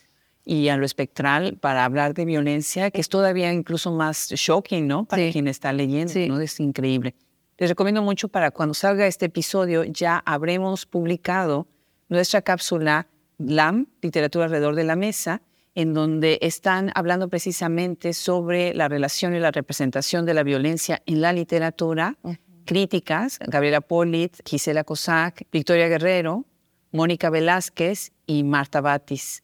y 0.44 0.68
a 0.68 0.76
lo 0.76 0.84
espectral 0.84 1.56
para 1.58 1.84
hablar 1.84 2.14
de 2.14 2.24
violencia, 2.24 2.90
que 2.90 3.00
es 3.00 3.08
todavía 3.08 3.52
incluso 3.52 3.92
más 3.92 4.28
shocking, 4.30 4.86
¿no? 4.86 5.04
Para 5.04 5.30
quien 5.30 5.48
está 5.48 5.72
leyendo, 5.72 6.14
¿no? 6.28 6.40
Es 6.40 6.58
increíble. 6.60 7.14
Les 7.58 7.68
recomiendo 7.68 8.02
mucho 8.02 8.28
para 8.28 8.50
cuando 8.50 8.72
salga 8.72 9.06
este 9.06 9.26
episodio, 9.26 9.84
ya 9.84 10.22
habremos 10.24 10.86
publicado 10.86 11.66
nuestra 12.08 12.40
cápsula 12.42 13.06
LAM, 13.38 13.86
Literatura 14.00 14.46
alrededor 14.46 14.74
de 14.74 14.84
la 14.84 14.96
mesa, 14.96 15.42
en 15.74 15.94
donde 15.94 16.38
están 16.42 16.90
hablando 16.94 17.28
precisamente 17.28 18.12
sobre 18.12 18.74
la 18.74 18.88
relación 18.88 19.34
y 19.34 19.40
la 19.40 19.50
representación 19.50 20.26
de 20.26 20.34
la 20.34 20.42
violencia 20.42 21.02
en 21.06 21.20
la 21.20 21.32
literatura, 21.32 22.16
críticas, 22.64 23.38
Gabriela 23.40 23.80
Polit, 23.80 24.36
Gisela 24.46 24.84
Cossack, 24.84 25.46
Victoria 25.52 25.88
Guerrero, 25.88 26.44
Mónica 26.92 27.30
Velázquez 27.30 28.12
y 28.26 28.42
Marta 28.42 28.80
Batis. 28.80 29.42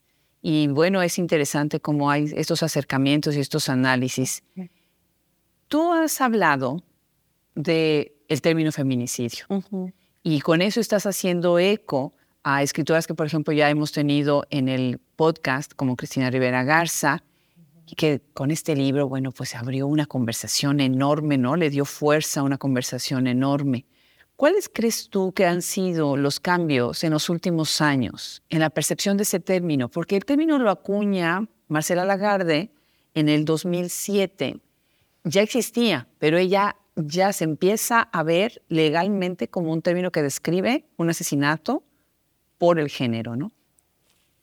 Y 0.49 0.69
bueno, 0.69 1.03
es 1.03 1.19
interesante 1.19 1.81
cómo 1.81 2.09
hay 2.09 2.31
estos 2.37 2.62
acercamientos 2.62 3.35
y 3.35 3.41
estos 3.41 3.69
análisis. 3.69 4.45
Tú 5.67 5.93
has 5.93 6.21
hablado 6.21 6.85
del 7.57 8.12
el 8.29 8.41
término 8.43 8.71
feminicidio 8.71 9.45
y 10.23 10.41
con 10.43 10.62
eso 10.62 10.79
estás 10.79 11.05
haciendo 11.05 11.59
eco 11.59 12.15
a 12.45 12.62
escritoras 12.62 13.09
que, 13.09 13.15
por 13.15 13.26
ejemplo, 13.26 13.53
ya 13.53 13.69
hemos 13.71 13.91
tenido 13.91 14.45
en 14.50 14.69
el 14.69 15.00
podcast, 15.17 15.73
como 15.75 15.97
Cristina 15.97 16.31
Rivera 16.31 16.62
Garza, 16.62 17.25
y 17.85 17.97
que 17.97 18.21
con 18.33 18.53
este 18.53 18.76
libro, 18.76 19.09
bueno, 19.09 19.33
pues 19.33 19.57
abrió 19.57 19.88
una 19.88 20.07
conversación 20.07 20.79
enorme, 20.79 21.38
¿no? 21.38 21.57
Le 21.57 21.71
dio 21.71 21.85
fuerza 21.85 22.38
a 22.38 22.43
una 22.45 22.57
conversación 22.57 23.26
enorme. 23.26 23.85
¿Cuáles 24.37 24.69
crees 24.69 25.09
tú 25.09 25.33
que 25.33 25.47
han 25.47 25.62
sido 25.62 26.19
los 26.19 26.40
cambios 26.40 27.02
en 27.05 27.12
los 27.12 27.31
últimos 27.31 27.81
años 27.81 28.43
en 28.50 28.61
la 28.61 28.69
percepción 28.69 29.16
de 29.16 29.23
ese 29.23 29.40
término? 29.40 29.88
Porque 29.88 30.14
el 30.14 30.26
término 30.26 30.59
lo 30.59 30.71
acuña 30.71 31.49
Marcela 31.69 32.05
Lagarde 32.05 32.71
en 33.14 33.31
el 33.31 33.47
2007. 33.47 34.61
Ya 35.25 35.40
existía, 35.40 36.07
pero 36.19 36.37
ella 36.37 36.76
ya 36.97 37.33
se 37.33 37.45
empieza 37.45 38.00
a 38.00 38.23
ver 38.23 38.62
legalmente 38.69 39.49
como 39.49 39.73
un 39.73 39.81
término 39.81 40.12
que 40.12 40.23
describe 40.23 40.85
un 40.99 41.09
asesinato 41.09 41.83
por 42.59 42.78
el 42.78 42.90
género, 42.90 43.37
¿no? 43.37 43.52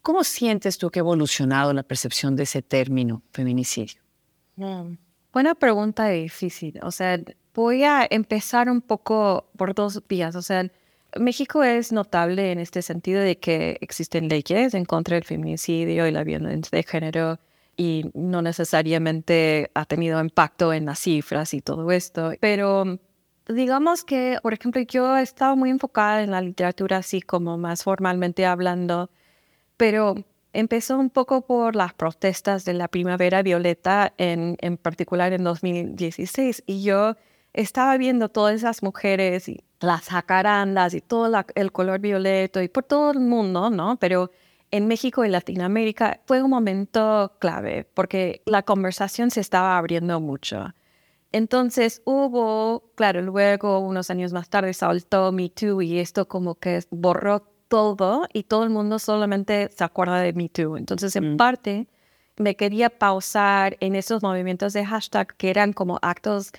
¿Cómo 0.02 0.24
sientes 0.24 0.80
tú 0.80 0.90
que 0.90 1.00
ha 1.00 1.02
evolucionado 1.02 1.72
la 1.72 1.84
percepción 1.84 2.36
de 2.36 2.44
ese 2.44 2.64
término 2.64 3.22
feminicidio? 3.32 4.02
Buena 5.34 5.56
pregunta 5.56 6.08
difícil. 6.08 6.80
O 6.84 6.92
sea, 6.92 7.20
voy 7.54 7.84
a 7.84 8.08
empezar 8.10 8.70
un 8.70 8.82
poco 8.82 9.50
por 9.58 9.74
dos 9.74 10.02
vías. 10.08 10.36
O 10.36 10.42
sea, 10.42 10.70
México 11.20 11.64
es 11.64 11.92
notable 11.92 12.52
en 12.52 12.60
este 12.60 12.82
sentido 12.82 13.22
de 13.22 13.38
que 13.38 13.78
existen 13.82 14.30
leyes 14.30 14.74
en 14.74 14.86
contra 14.86 15.16
del 15.16 15.26
feminicidio 15.26 16.08
y 16.08 16.12
la 16.12 16.24
violencia 16.24 16.76
de 16.78 16.84
género 16.84 17.40
y 17.76 18.12
no 18.14 18.42
necesariamente 18.42 19.72
ha 19.74 19.86
tenido 19.86 20.22
impacto 20.22 20.74
en 20.74 20.86
las 20.86 21.00
cifras 21.00 21.54
y 21.54 21.62
todo 21.62 21.92
esto. 21.92 22.34
Pero 22.40 23.00
digamos 23.48 24.04
que, 24.04 24.38
por 24.42 24.54
ejemplo, 24.54 24.82
yo 24.82 25.18
he 25.18 25.22
estado 25.24 25.56
muy 25.56 25.72
enfocada 25.72 26.24
en 26.24 26.32
la 26.32 26.42
literatura 26.42 26.98
así 26.98 27.22
como 27.22 27.58
más 27.58 27.84
formalmente 27.84 28.46
hablando, 28.46 29.10
pero 29.78 30.16
empezó 30.54 30.98
un 30.98 31.10
poco 31.10 31.42
por 31.42 31.76
las 31.76 31.94
protestas 31.94 32.64
de 32.66 32.74
la 32.74 32.88
primavera 32.88 33.44
violeta, 33.44 34.14
en, 34.18 34.56
en 34.62 34.78
particular 34.78 35.34
en 35.34 35.44
2016, 35.44 36.64
y 36.66 36.84
yo 36.84 37.16
estaba 37.54 37.98
viendo 37.98 38.30
todas 38.30 38.56
esas 38.56 38.82
mujeres 38.84 39.50
y 39.50 39.64
las 39.80 40.08
jacarandas 40.08 40.94
y 40.94 41.02
todo 41.02 41.32
el 41.56 41.72
color 41.72 42.00
violeta 42.00 42.64
y 42.64 42.70
por 42.70 42.84
todo 42.84 43.12
el 43.12 43.20
mundo, 43.20 43.70
¿no? 43.70 43.98
Pero 44.00 44.32
en 44.72 44.88
México 44.88 45.24
y 45.24 45.30
Latinoamérica 45.30 46.22
fue 46.26 46.42
un 46.42 46.50
momento 46.50 47.34
clave 47.40 47.88
porque 47.94 48.42
la 48.46 48.64
conversación 48.64 49.30
se 49.30 49.42
estaba 49.42 49.78
abriendo 49.78 50.20
mucho. 50.20 50.74
Entonces 51.32 52.02
hubo, 52.06 52.92
claro, 52.96 53.22
luego 53.22 53.80
unos 53.80 54.10
años 54.10 54.34
más 54.34 54.50
tarde 54.50 54.74
saltó 54.74 55.32
Me 55.32 55.50
Too 55.50 55.82
y 55.82 56.00
esto 56.00 56.28
como 56.28 56.56
que 56.56 56.82
borró 56.92 57.53
todo 57.74 58.28
y 58.32 58.44
todo 58.44 58.64
el 58.64 58.70
mundo 58.70 59.00
solamente 59.00 59.68
se 59.76 59.84
acuerda 59.84 60.20
de 60.20 60.32
Me 60.34 60.48
Too. 60.48 60.78
Entonces, 60.78 61.16
en 61.16 61.34
mm. 61.34 61.38
parte, 61.38 61.88
me 62.38 62.56
quería 62.56 62.92
pausar 62.92 63.78
en 63.80 63.96
esos 63.96 64.22
movimientos 64.22 64.74
de 64.74 64.86
hashtag 64.86 65.36
que 65.38 65.50
eran 65.50 65.74
como 65.74 65.98
actos 66.04 66.52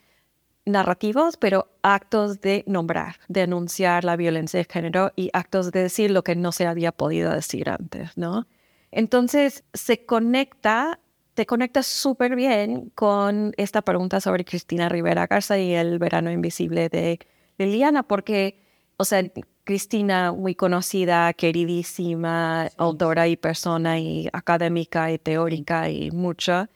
narrativos, 0.64 1.37
pero 1.37 1.68
actos 1.83 2.40
de 2.40 2.64
nombrar, 2.66 3.14
de 3.28 3.42
anunciar 3.42 4.02
la 4.02 4.16
violencia 4.16 4.59
de 4.59 4.64
género 4.64 5.12
y 5.14 5.30
actos 5.33 5.71
de 5.71 5.83
decir 5.83 6.11
lo 6.11 6.25
que 6.25 6.35
no 6.35 6.50
se 6.50 6.66
había 6.66 6.90
podido 6.90 7.30
decir 7.30 7.71
antes, 7.71 8.18
¿no? 8.18 8.49
Entonces 8.90 9.62
se 9.73 10.04
conecta 10.04 10.99
te 11.35 11.47
conectas 11.47 11.87
súper 11.87 12.35
bien 12.35 12.90
con 12.97 13.52
esta 13.56 13.83
pregunta 13.83 14.21
sobre 14.21 14.44
Cristina 14.44 14.88
Rivera 14.88 15.28
Garza 15.28 15.59
y 15.59 15.75
el 15.75 16.00
verano 16.00 16.33
invisible 16.33 16.88
de 16.88 17.21
Liliana, 17.59 18.02
porque, 18.02 18.61
o 18.97 19.04
sea, 19.04 19.23
Cristina, 19.64 20.33
muy 20.33 20.54
conocida, 20.54 21.33
queridísima, 21.33 22.68
autora 22.76 23.28
y 23.28 23.37
persona 23.37 23.99
y 23.99 24.28
académica 24.33 25.11
y 25.11 25.18
teórica 25.18 25.88
y 25.88 26.11
mucho. 26.11 26.68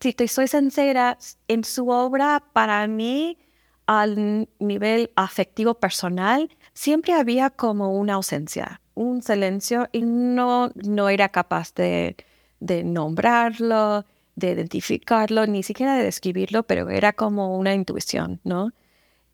Si 0.00 0.12
te 0.12 0.28
soy 0.28 0.48
sincera, 0.48 1.18
en 1.48 1.64
su 1.64 1.88
obra, 1.88 2.42
para 2.52 2.86
mí, 2.86 3.38
al 3.86 4.48
nivel 4.58 5.10
afectivo 5.16 5.74
personal, 5.74 6.50
siempre 6.74 7.14
había 7.14 7.50
como 7.50 7.98
una 7.98 8.14
ausencia, 8.14 8.80
un 8.94 9.22
silencio 9.22 9.88
y 9.92 10.02
no, 10.02 10.72
no 10.74 11.08
era 11.08 11.28
capaz 11.28 11.72
de 11.74 12.16
de 12.60 12.84
nombrarlo, 12.84 14.04
de 14.34 14.52
identificarlo, 14.52 15.46
ni 15.46 15.62
siquiera 15.62 15.96
de 15.96 16.04
describirlo, 16.04 16.64
pero 16.64 16.88
era 16.90 17.12
como 17.12 17.56
una 17.56 17.74
intuición, 17.74 18.40
¿no? 18.44 18.72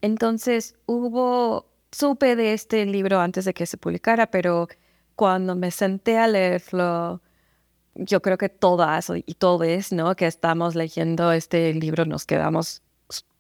Entonces 0.01 0.77
hubo, 0.87 1.67
supe 1.93 2.37
de 2.37 2.55
este 2.55 2.85
libro 2.87 3.21
antes 3.21 3.45
de 3.45 3.55
que 3.55 3.67
se 3.67 3.77
publicara, 3.77 4.27
pero 4.31 4.69
cuando 5.15 5.55
me 5.55 5.71
senté 5.71 6.19
a 6.19 6.27
leerlo, 6.27 7.21
yo 7.95 8.23
creo 8.23 8.39
que 8.39 8.49
todas 8.49 9.13
y 9.15 9.35
todos, 9.35 9.93
¿no? 9.93 10.17
Que 10.17 10.27
estamos 10.27 10.75
leyendo 10.75 11.33
este 11.33 11.75
libro 11.75 12.07
nos 12.07 12.25
quedamos 12.25 12.83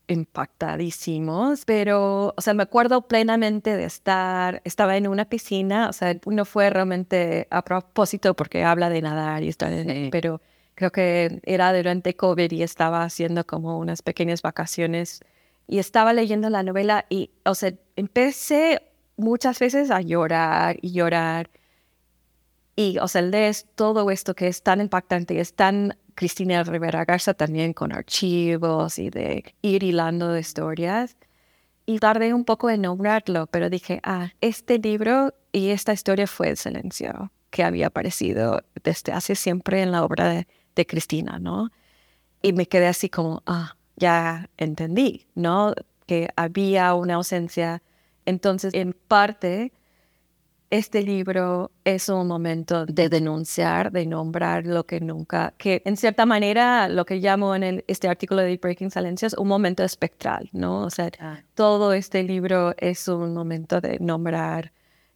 impactadísimos, 0.08 1.64
pero, 1.64 2.34
o 2.36 2.40
sea, 2.40 2.54
me 2.54 2.64
acuerdo 2.64 3.08
plenamente 3.08 3.76
de 3.76 3.84
estar, 3.84 4.60
estaba 4.64 4.96
en 4.96 5.08
una 5.08 5.24
piscina, 5.24 5.88
o 5.88 5.92
sea, 5.92 6.16
no 6.26 6.44
fue 6.44 6.70
realmente 6.70 7.46
a 7.50 7.62
propósito 7.62 8.34
porque 8.34 8.64
habla 8.64 8.90
de 8.90 9.00
nadar 9.02 9.42
y 9.42 9.48
estar, 9.48 9.72
pero 10.10 10.40
creo 10.74 10.90
que 10.92 11.40
era 11.44 11.72
durante 11.74 12.14
COVID 12.16 12.50
y 12.50 12.62
estaba 12.62 13.04
haciendo 13.04 13.46
como 13.46 13.78
unas 13.78 14.02
pequeñas 14.02 14.42
vacaciones 14.42 15.20
y 15.66 15.78
estaba 15.78 16.12
leyendo 16.12 16.50
la 16.50 16.62
novela 16.62 17.06
y, 17.08 17.30
o 17.44 17.54
sea, 17.54 17.72
empecé 17.96 18.82
muchas 19.16 19.58
veces 19.58 19.90
a 19.90 20.00
llorar 20.00 20.76
y 20.82 20.92
llorar. 20.92 21.50
Y, 22.76 22.98
o 22.98 23.08
sea, 23.08 23.22
lees 23.22 23.66
todo 23.74 24.10
esto 24.10 24.34
que 24.34 24.48
es 24.48 24.62
tan 24.62 24.80
impactante, 24.80 25.38
es 25.38 25.54
tan 25.54 25.98
Cristina 26.14 26.62
Rivera 26.64 27.04
Garza 27.04 27.34
también 27.34 27.72
con 27.72 27.92
archivos 27.92 28.98
y 28.98 29.10
de 29.10 29.54
ir 29.62 29.82
hilando 29.82 30.36
historias. 30.38 31.16
Y 31.84 31.98
tardé 31.98 32.32
un 32.32 32.44
poco 32.44 32.70
en 32.70 32.82
nombrarlo, 32.82 33.46
pero 33.48 33.68
dije, 33.68 34.00
ah, 34.04 34.30
este 34.40 34.78
libro 34.78 35.34
y 35.50 35.70
esta 35.70 35.92
historia 35.92 36.26
fue 36.26 36.50
el 36.50 36.56
silencio 36.56 37.32
que 37.50 37.64
había 37.64 37.88
aparecido 37.88 38.62
desde 38.82 39.12
hace 39.12 39.34
siempre 39.34 39.82
en 39.82 39.92
la 39.92 40.04
obra 40.04 40.28
de, 40.28 40.46
de 40.74 40.86
Cristina, 40.86 41.38
¿no? 41.38 41.70
Y 42.40 42.52
me 42.52 42.66
quedé 42.66 42.86
así 42.86 43.08
como, 43.08 43.42
ah, 43.46 43.76
ya 43.96 44.48
entendí, 44.56 45.26
¿no? 45.34 45.74
Que 46.06 46.28
había 46.36 46.94
una 46.94 47.14
ausencia. 47.14 47.82
Entonces, 48.24 48.74
en 48.74 48.92
parte, 48.92 49.72
este 50.72 51.02
libro 51.02 51.70
es 51.84 52.08
un 52.08 52.26
momento 52.26 52.86
de 52.86 53.10
denunciar, 53.10 53.92
de 53.92 54.06
nombrar 54.06 54.66
lo 54.66 54.86
que 54.86 55.00
nunca, 55.00 55.52
que 55.58 55.82
en 55.84 55.98
cierta 55.98 56.24
manera 56.24 56.88
lo 56.88 57.04
que 57.04 57.16
llamo 57.16 57.54
en 57.54 57.84
este 57.88 58.08
artículo 58.08 58.40
de 58.40 58.56
Breaking 58.56 58.90
Silencios, 58.90 59.34
un 59.34 59.48
momento 59.48 59.84
espectral, 59.84 60.48
¿no? 60.52 60.80
O 60.84 60.88
sea, 60.88 61.10
todo 61.54 61.92
este 61.92 62.22
libro 62.22 62.74
es 62.78 63.06
un 63.06 63.34
momento 63.34 63.82
de 63.82 63.98
nombrar 64.00 64.72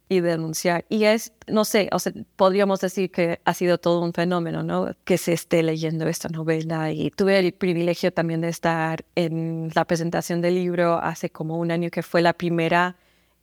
y 0.09 0.21
denunciar. 0.21 0.85
Y 0.89 1.03
es, 1.03 1.33
no 1.47 1.65
sé, 1.65 1.89
o 1.91 1.99
sea, 1.99 2.13
podríamos 2.35 2.79
decir 2.79 3.11
que 3.11 3.41
ha 3.43 3.53
sido 3.53 3.77
todo 3.77 4.01
un 4.01 4.13
fenómeno, 4.13 4.63
¿no? 4.63 4.95
Que 5.03 5.17
se 5.17 5.33
esté 5.33 5.63
leyendo 5.63 6.07
esta 6.07 6.29
novela. 6.29 6.91
Y 6.91 7.11
tuve 7.11 7.39
el 7.39 7.53
privilegio 7.53 8.13
también 8.13 8.41
de 8.41 8.49
estar 8.49 9.05
en 9.15 9.69
la 9.75 9.85
presentación 9.85 10.41
del 10.41 10.55
libro 10.55 10.97
hace 10.97 11.29
como 11.29 11.57
un 11.57 11.71
año 11.71 11.89
que 11.89 12.03
fue 12.03 12.21
la 12.21 12.33
primera 12.33 12.95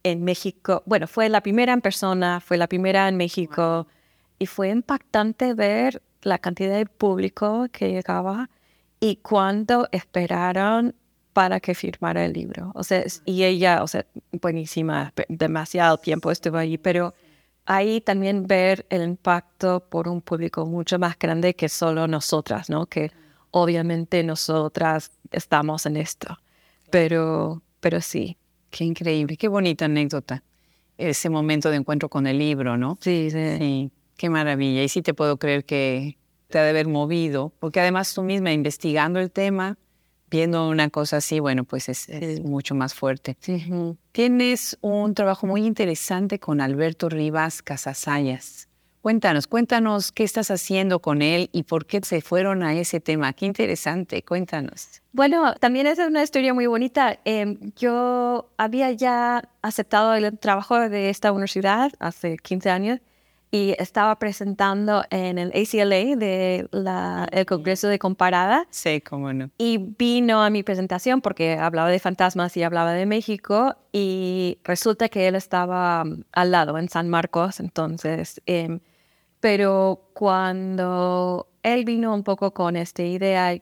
en 0.02 0.24
México. 0.24 0.82
Bueno, 0.86 1.06
fue 1.06 1.28
la 1.28 1.42
primera 1.42 1.72
en 1.72 1.80
persona, 1.80 2.40
fue 2.40 2.56
la 2.56 2.66
primera 2.66 3.08
en 3.08 3.16
México. 3.16 3.86
Y 4.38 4.46
fue 4.46 4.70
impactante 4.70 5.54
ver 5.54 6.02
la 6.22 6.38
cantidad 6.38 6.76
de 6.76 6.86
público 6.86 7.66
que 7.70 7.90
llegaba 7.90 8.48
y 9.00 9.16
cuánto 9.16 9.88
esperaron 9.92 10.94
para 11.34 11.60
que 11.60 11.74
firmara 11.74 12.24
el 12.24 12.32
libro. 12.32 12.72
O 12.74 12.82
sea, 12.84 13.04
y 13.26 13.42
ella, 13.42 13.82
o 13.82 13.88
sea, 13.88 14.06
buenísima, 14.32 15.12
demasiado 15.28 15.98
tiempo 15.98 16.30
estuvo 16.30 16.56
ahí, 16.56 16.78
pero 16.78 17.12
ahí 17.66 18.00
también 18.00 18.46
ver 18.46 18.86
el 18.88 19.02
impacto 19.02 19.80
por 19.80 20.08
un 20.08 20.22
público 20.22 20.64
mucho 20.64 20.98
más 20.98 21.18
grande 21.18 21.54
que 21.54 21.68
solo 21.68 22.06
nosotras, 22.06 22.70
¿no? 22.70 22.86
Que 22.86 23.10
obviamente 23.50 24.22
nosotras 24.22 25.10
estamos 25.32 25.84
en 25.86 25.96
esto, 25.96 26.38
pero, 26.90 27.62
pero 27.80 28.00
sí. 28.00 28.38
Qué 28.70 28.84
increíble, 28.84 29.36
qué 29.36 29.48
bonita 29.48 29.84
anécdota. 29.84 30.42
Ese 30.96 31.28
momento 31.28 31.70
de 31.70 31.76
encuentro 31.76 32.08
con 32.08 32.26
el 32.28 32.38
libro, 32.38 32.76
¿no? 32.76 32.96
Sí, 33.00 33.28
sí. 33.30 33.58
Sí, 33.58 33.90
qué 34.16 34.30
maravilla. 34.30 34.84
Y 34.84 34.88
sí 34.88 35.02
te 35.02 35.14
puedo 35.14 35.36
creer 35.36 35.64
que 35.64 36.16
te 36.48 36.60
ha 36.60 36.62
de 36.62 36.70
haber 36.70 36.86
movido, 36.86 37.52
porque 37.58 37.80
además 37.80 38.14
tú 38.14 38.22
misma 38.22 38.52
investigando 38.52 39.18
el 39.18 39.32
tema, 39.32 39.76
viendo 40.34 40.68
una 40.68 40.90
cosa 40.90 41.18
así, 41.18 41.38
bueno, 41.38 41.64
pues 41.64 41.88
es, 41.88 42.08
mucho 42.42 42.74
más 42.74 42.92
fuerte. 42.92 43.36
Tienes 44.12 44.76
un 44.80 45.14
trabajo 45.14 45.46
muy 45.46 45.64
interesante 45.64 46.40
con 46.40 46.60
Alberto 46.60 47.08
Rivas 47.08 47.62
Casasayas. 47.62 48.68
Cuéntanos, 49.00 49.46
cuéntanos 49.46 50.12
qué 50.12 50.24
estás 50.24 50.50
haciendo 50.50 50.98
con 50.98 51.22
él 51.22 51.50
y 51.52 51.64
por 51.64 51.86
qué 51.86 52.00
se 52.02 52.20
fueron 52.20 52.62
a 52.62 52.74
ese 52.74 53.00
tema. 53.00 53.32
Qué 53.34 53.46
interesante, 53.46 54.22
cuéntanos. 54.22 55.02
Bueno, 55.12 55.54
también 55.54 55.86
es 55.86 55.98
una 55.98 56.22
historia 56.22 56.52
muy 56.52 56.66
bonita. 56.66 57.20
Em, 57.24 57.58
yo 57.76 58.50
había 58.56 58.90
ya 58.92 59.50
aceptado 59.62 60.14
el 60.14 60.36
trabajo 60.38 60.88
de 60.88 61.10
esta 61.10 61.30
universidad 61.32 61.92
hace 62.00 62.38
15 62.38 62.70
años 62.70 63.00
y 63.54 63.76
estaba 63.78 64.18
presentando 64.18 65.04
en 65.10 65.38
el 65.38 65.50
ACLA 65.50 66.16
de 66.16 66.68
el 67.30 67.46
Congreso 67.46 67.86
de 67.86 68.00
Comparada. 68.00 68.66
Sí, 68.70 69.00
cómo 69.00 69.32
no. 69.32 69.48
Y 69.58 69.78
vino 69.96 70.42
a 70.42 70.50
mi 70.50 70.64
presentación 70.64 71.20
porque 71.20 71.56
hablaba 71.56 71.88
de 71.88 72.00
fantasmas 72.00 72.56
y 72.56 72.64
hablaba 72.64 72.94
de 72.94 73.06
México 73.06 73.76
y 73.92 74.58
resulta 74.64 75.08
que 75.08 75.28
él 75.28 75.36
estaba 75.36 76.02
um, 76.02 76.24
al 76.32 76.50
lado 76.50 76.76
en 76.78 76.88
San 76.88 77.08
Marcos, 77.08 77.60
entonces, 77.60 78.42
em, 78.46 78.80
pero 79.38 80.10
cuando 80.14 81.46
él 81.62 81.84
vino 81.84 82.12
un 82.12 82.24
poco 82.24 82.52
con 82.54 82.74
esta 82.74 83.04
idea, 83.04 83.56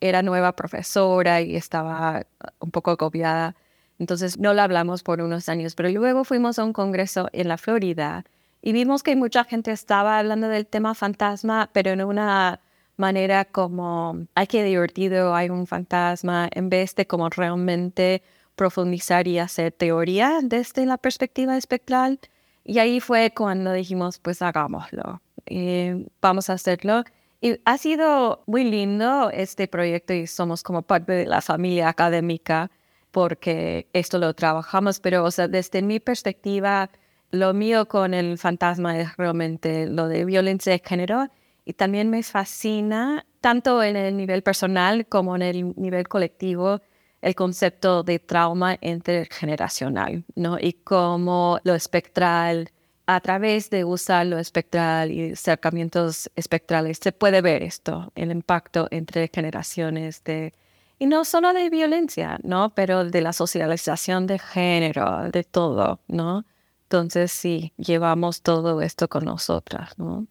era 0.00 0.22
nueva 0.22 0.56
profesora 0.56 1.40
y 1.40 1.54
estaba 1.54 2.26
un 2.58 2.72
poco 2.72 2.90
agobiada, 2.90 3.54
entonces 4.00 4.40
no 4.40 4.54
la 4.54 4.64
hablamos 4.64 5.04
por 5.04 5.20
unos 5.20 5.48
años, 5.48 5.76
pero 5.76 5.88
luego 5.88 6.24
fuimos 6.24 6.58
a 6.58 6.64
un 6.64 6.72
congreso 6.72 7.28
en 7.32 7.46
la 7.46 7.58
Florida 7.58 8.24
y 8.62 8.72
vimos 8.72 9.02
que 9.02 9.16
mucha 9.16 9.44
gente 9.44 9.72
estaba 9.72 10.18
hablando 10.18 10.48
del 10.48 10.66
tema 10.66 10.94
fantasma, 10.94 11.70
pero 11.72 11.90
en 11.90 12.04
una 12.04 12.60
manera 12.96 13.44
como, 13.46 14.26
ay, 14.34 14.46
qué 14.46 14.62
divertido, 14.62 15.34
hay 15.34 15.48
un 15.50 15.66
fantasma, 15.66 16.48
en 16.52 16.68
vez 16.68 16.94
de 16.94 17.06
como 17.06 17.30
realmente 17.30 18.22
profundizar 18.56 19.26
y 19.26 19.38
hacer 19.38 19.72
teoría 19.72 20.40
desde 20.42 20.84
la 20.86 20.98
perspectiva 20.98 21.56
espectral. 21.56 22.20
Y 22.64 22.78
ahí 22.78 23.00
fue 23.00 23.32
cuando 23.34 23.72
dijimos, 23.72 24.18
pues 24.18 24.42
hagámoslo, 24.42 25.22
y 25.46 26.06
vamos 26.20 26.50
a 26.50 26.54
hacerlo. 26.54 27.04
Y 27.40 27.58
ha 27.64 27.78
sido 27.78 28.44
muy 28.46 28.64
lindo 28.64 29.30
este 29.30 29.66
proyecto 29.66 30.12
y 30.12 30.26
somos 30.26 30.62
como 30.62 30.82
parte 30.82 31.12
de 31.12 31.26
la 31.26 31.40
familia 31.40 31.88
académica 31.88 32.70
porque 33.10 33.88
esto 33.92 34.18
lo 34.18 34.34
trabajamos, 34.34 35.00
pero 35.00 35.24
o 35.24 35.30
sea, 35.30 35.48
desde 35.48 35.82
mi 35.82 36.00
perspectiva, 36.00 36.90
lo 37.30 37.54
mío 37.54 37.86
con 37.86 38.14
el 38.14 38.38
fantasma 38.38 38.98
es 38.98 39.16
realmente 39.16 39.86
lo 39.86 40.08
de 40.08 40.24
violencia 40.24 40.72
de 40.72 40.82
género 40.84 41.28
y 41.64 41.74
también 41.74 42.10
me 42.10 42.22
fascina, 42.22 43.26
tanto 43.40 43.82
en 43.82 43.96
el 43.96 44.16
nivel 44.16 44.42
personal 44.42 45.06
como 45.06 45.36
en 45.36 45.42
el 45.42 45.74
nivel 45.76 46.08
colectivo, 46.08 46.80
el 47.22 47.34
concepto 47.34 48.02
de 48.02 48.18
trauma 48.18 48.78
intergeneracional, 48.80 50.24
¿no? 50.34 50.58
Y 50.58 50.72
cómo 50.72 51.60
lo 51.64 51.74
espectral, 51.74 52.70
a 53.06 53.20
través 53.20 53.70
de 53.70 53.84
usar 53.84 54.26
lo 54.26 54.38
espectral 54.38 55.10
y 55.10 55.32
acercamientos 55.32 56.30
espectrales, 56.34 56.98
se 57.02 57.12
puede 57.12 57.42
ver 57.42 57.62
esto, 57.62 58.10
el 58.14 58.30
impacto 58.30 58.88
entre 58.90 59.30
generaciones 59.32 60.24
de, 60.24 60.54
y 60.98 61.06
no 61.06 61.24
solo 61.24 61.52
de 61.52 61.68
violencia, 61.70 62.38
¿no? 62.42 62.70
Pero 62.74 63.04
de 63.04 63.20
la 63.20 63.32
socialización 63.32 64.26
de 64.26 64.38
género, 64.38 65.30
de 65.30 65.44
todo, 65.44 66.00
¿no? 66.08 66.44
Entonces 66.90 67.30
sí, 67.30 67.72
llevamos 67.76 68.42
todo 68.42 68.82
esto 68.82 69.06
con 69.08 69.24
nosotras, 69.24 69.96
¿no? 69.96 70.26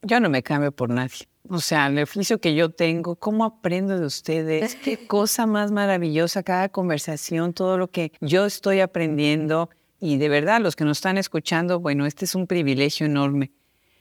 Yo 0.00 0.18
no 0.18 0.30
me 0.30 0.42
cambio 0.42 0.72
por 0.72 0.88
nadie. 0.88 1.28
O 1.46 1.58
sea, 1.58 1.88
el 1.88 2.02
oficio 2.02 2.40
que 2.40 2.54
yo 2.54 2.70
tengo, 2.70 3.16
cómo 3.16 3.44
aprendo 3.44 4.00
de 4.00 4.06
ustedes, 4.06 4.74
qué 4.82 5.06
cosa 5.06 5.44
más 5.44 5.70
maravillosa 5.70 6.42
cada 6.42 6.70
conversación, 6.70 7.52
todo 7.52 7.76
lo 7.76 7.90
que 7.90 8.12
yo 8.22 8.46
estoy 8.46 8.80
aprendiendo. 8.80 9.68
Y 10.00 10.16
de 10.16 10.30
verdad, 10.30 10.62
los 10.62 10.74
que 10.74 10.84
nos 10.84 10.96
están 10.96 11.18
escuchando, 11.18 11.80
bueno, 11.80 12.06
este 12.06 12.24
es 12.24 12.34
un 12.34 12.46
privilegio 12.46 13.04
enorme. 13.04 13.52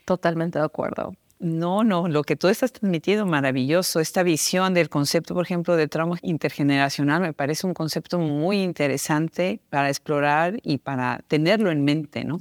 Totalmente 0.06 0.58
de 0.58 0.64
acuerdo. 0.64 1.18
No, 1.42 1.84
no, 1.84 2.08
lo 2.08 2.24
que 2.24 2.36
tú 2.36 2.50
estás 2.50 2.72
transmitiendo, 2.72 3.26
maravilloso. 3.26 4.00
Esta 4.00 4.22
visión 4.22 4.76
del 4.76 4.90
concepto, 4.90 5.34
por 5.34 5.44
ejemplo, 5.44 5.76
de 5.76 5.88
trauma 5.88 6.20
intergeneracional 6.22 7.20
me 7.20 7.34
parece 7.34 7.66
un 7.66 7.74
concepto 7.74 8.20
muy 8.20 8.62
interesante 8.62 9.60
para 9.72 9.90
explorar 9.90 10.60
y 10.62 10.78
para 10.78 11.24
tenerlo 11.28 11.72
en 11.72 11.84
mente, 11.84 12.24
¿no? 12.26 12.38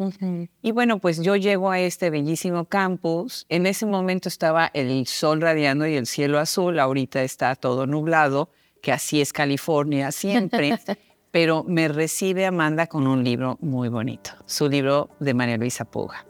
Y 0.60 0.72
bueno, 0.72 0.98
pues 0.98 1.22
yo 1.22 1.34
llego 1.36 1.70
a 1.70 1.80
este 1.80 2.10
bellísimo 2.10 2.66
campus. 2.66 3.46
En 3.48 3.64
ese 3.64 3.86
momento 3.86 4.28
estaba 4.28 4.70
el 4.74 5.06
sol 5.06 5.40
radiando 5.40 5.86
y 5.86 5.94
el 5.94 6.06
cielo 6.06 6.38
azul. 6.38 6.78
Ahorita 6.78 7.22
está 7.22 7.56
todo 7.56 7.86
nublado, 7.86 8.50
que 8.82 8.92
así 8.92 9.22
es 9.22 9.32
California 9.32 10.12
siempre. 10.12 10.78
Pero 11.30 11.64
me 11.64 11.88
recibe 11.88 12.44
Amanda 12.44 12.86
con 12.86 13.06
un 13.06 13.24
libro 13.24 13.56
muy 13.62 13.88
bonito, 13.88 14.32
su 14.44 14.68
libro 14.68 15.08
de 15.20 15.32
María 15.32 15.56
Luisa 15.56 15.86
Puga. 15.86 16.29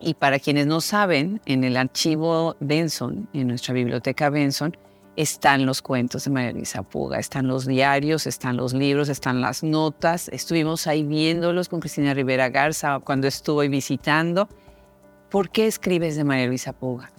Y 0.00 0.14
para 0.14 0.38
quienes 0.38 0.66
no 0.66 0.80
saben, 0.80 1.40
en 1.46 1.64
el 1.64 1.76
archivo 1.76 2.56
Benson, 2.60 3.28
en 3.32 3.48
nuestra 3.48 3.74
biblioteca 3.74 4.30
Benson, 4.30 4.76
están 5.16 5.66
los 5.66 5.82
cuentos 5.82 6.24
de 6.24 6.30
María 6.30 6.52
Luisa 6.52 6.84
Puga, 6.84 7.18
están 7.18 7.48
los 7.48 7.66
diarios, 7.66 8.28
están 8.28 8.56
los 8.56 8.72
libros, 8.72 9.08
están 9.08 9.40
las 9.40 9.64
notas. 9.64 10.28
Estuvimos 10.28 10.86
ahí 10.86 11.02
viéndolos 11.02 11.68
con 11.68 11.80
Cristina 11.80 12.14
Rivera 12.14 12.48
Garza 12.50 13.00
cuando 13.00 13.26
estuve 13.26 13.68
visitando. 13.68 14.48
¿Por 15.28 15.50
qué 15.50 15.66
escribes 15.66 16.14
de 16.14 16.22
María 16.22 16.46
Luisa 16.46 16.72
Puga? 16.72 17.10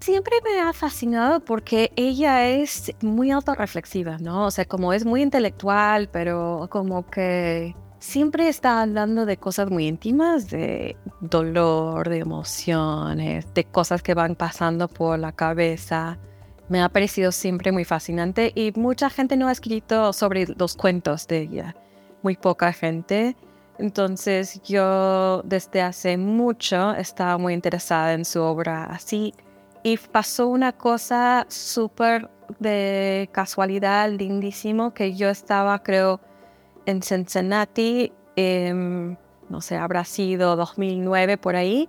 Siempre 0.00 0.36
me 0.44 0.60
ha 0.60 0.74
fascinado 0.74 1.40
porque 1.40 1.92
ella 1.96 2.46
es 2.46 2.92
muy 3.00 3.30
autorreflexiva, 3.30 4.18
¿no? 4.18 4.44
O 4.44 4.50
sea, 4.50 4.66
como 4.66 4.92
es 4.92 5.06
muy 5.06 5.22
intelectual, 5.22 6.10
pero 6.10 6.66
como 6.70 7.08
que 7.08 7.74
siempre 8.02 8.48
está 8.48 8.82
hablando 8.82 9.26
de 9.26 9.36
cosas 9.36 9.70
muy 9.70 9.86
íntimas, 9.86 10.50
de 10.50 10.96
dolor, 11.20 12.08
de 12.08 12.18
emociones, 12.18 13.54
de 13.54 13.64
cosas 13.64 14.02
que 14.02 14.14
van 14.14 14.34
pasando 14.34 14.88
por 14.88 15.20
la 15.20 15.30
cabeza. 15.30 16.18
Me 16.68 16.82
ha 16.82 16.88
parecido 16.88 17.30
siempre 17.30 17.70
muy 17.70 17.84
fascinante 17.84 18.50
y 18.56 18.72
mucha 18.74 19.08
gente 19.08 19.36
no 19.36 19.46
ha 19.46 19.52
escrito 19.52 20.12
sobre 20.12 20.46
los 20.58 20.74
cuentos 20.74 21.28
de 21.28 21.42
ella, 21.42 21.76
muy 22.22 22.36
poca 22.36 22.72
gente. 22.72 23.36
Entonces 23.78 24.60
yo 24.64 25.42
desde 25.44 25.80
hace 25.80 26.16
mucho 26.16 26.92
estaba 26.94 27.38
muy 27.38 27.54
interesada 27.54 28.14
en 28.14 28.24
su 28.24 28.42
obra 28.42 28.84
así 28.86 29.32
y 29.84 29.96
pasó 29.96 30.48
una 30.48 30.72
cosa 30.72 31.46
súper 31.48 32.28
de 32.58 33.30
casualidad, 33.32 34.10
lindísimo, 34.10 34.92
que 34.92 35.14
yo 35.14 35.28
estaba 35.28 35.78
creo 35.84 36.20
en 36.86 37.02
Cincinnati, 37.02 38.12
em, 38.36 39.16
no 39.48 39.60
sé, 39.60 39.76
habrá 39.76 40.04
sido 40.04 40.56
2009 40.56 41.36
por 41.36 41.56
ahí, 41.56 41.88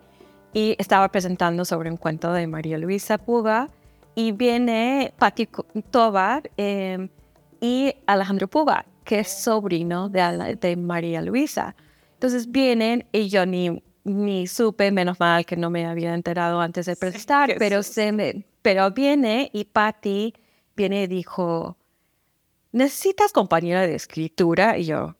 y 0.53 0.75
estaba 0.77 1.07
presentando 1.09 1.65
sobre 1.65 1.89
un 1.89 1.97
cuento 1.97 2.31
de 2.31 2.45
María 2.47 2.77
Luisa 2.77 3.17
Puga, 3.17 3.69
y 4.15 4.31
viene 4.31 5.13
Patti 5.17 5.49
Tovar 5.89 6.49
em, 6.57 7.09
y 7.59 7.93
Alejandro 8.05 8.47
Puga, 8.47 8.85
que 9.03 9.19
es 9.19 9.29
sobrino 9.29 10.09
de, 10.09 10.57
de, 10.59 10.75
María 10.75 11.21
Luisa. 11.21 11.75
Entonces 12.13 12.51
vienen 12.51 13.05
y 13.11 13.29
yo 13.29 13.45
ni, 13.45 13.81
ni 14.03 14.47
supe, 14.47 14.91
menos 14.91 15.19
mal 15.19 15.45
que 15.45 15.57
no 15.57 15.69
me 15.69 15.85
había 15.85 16.13
enterado 16.13 16.61
antes 16.61 16.85
de 16.85 16.95
presentar, 16.95 17.55
pero, 17.57 17.83
se 17.83 18.11
me, 18.11 18.45
pero 18.61 18.91
viene 18.91 19.49
y 19.53 19.65
Patti 19.65 20.33
viene 20.75 21.03
y 21.03 21.07
dijo, 21.07 21.77
¿necesitas 22.73 23.31
compañera 23.31 23.87
de 23.87 23.95
escritura? 23.95 24.77
Y 24.77 24.85
yo, 24.85 25.15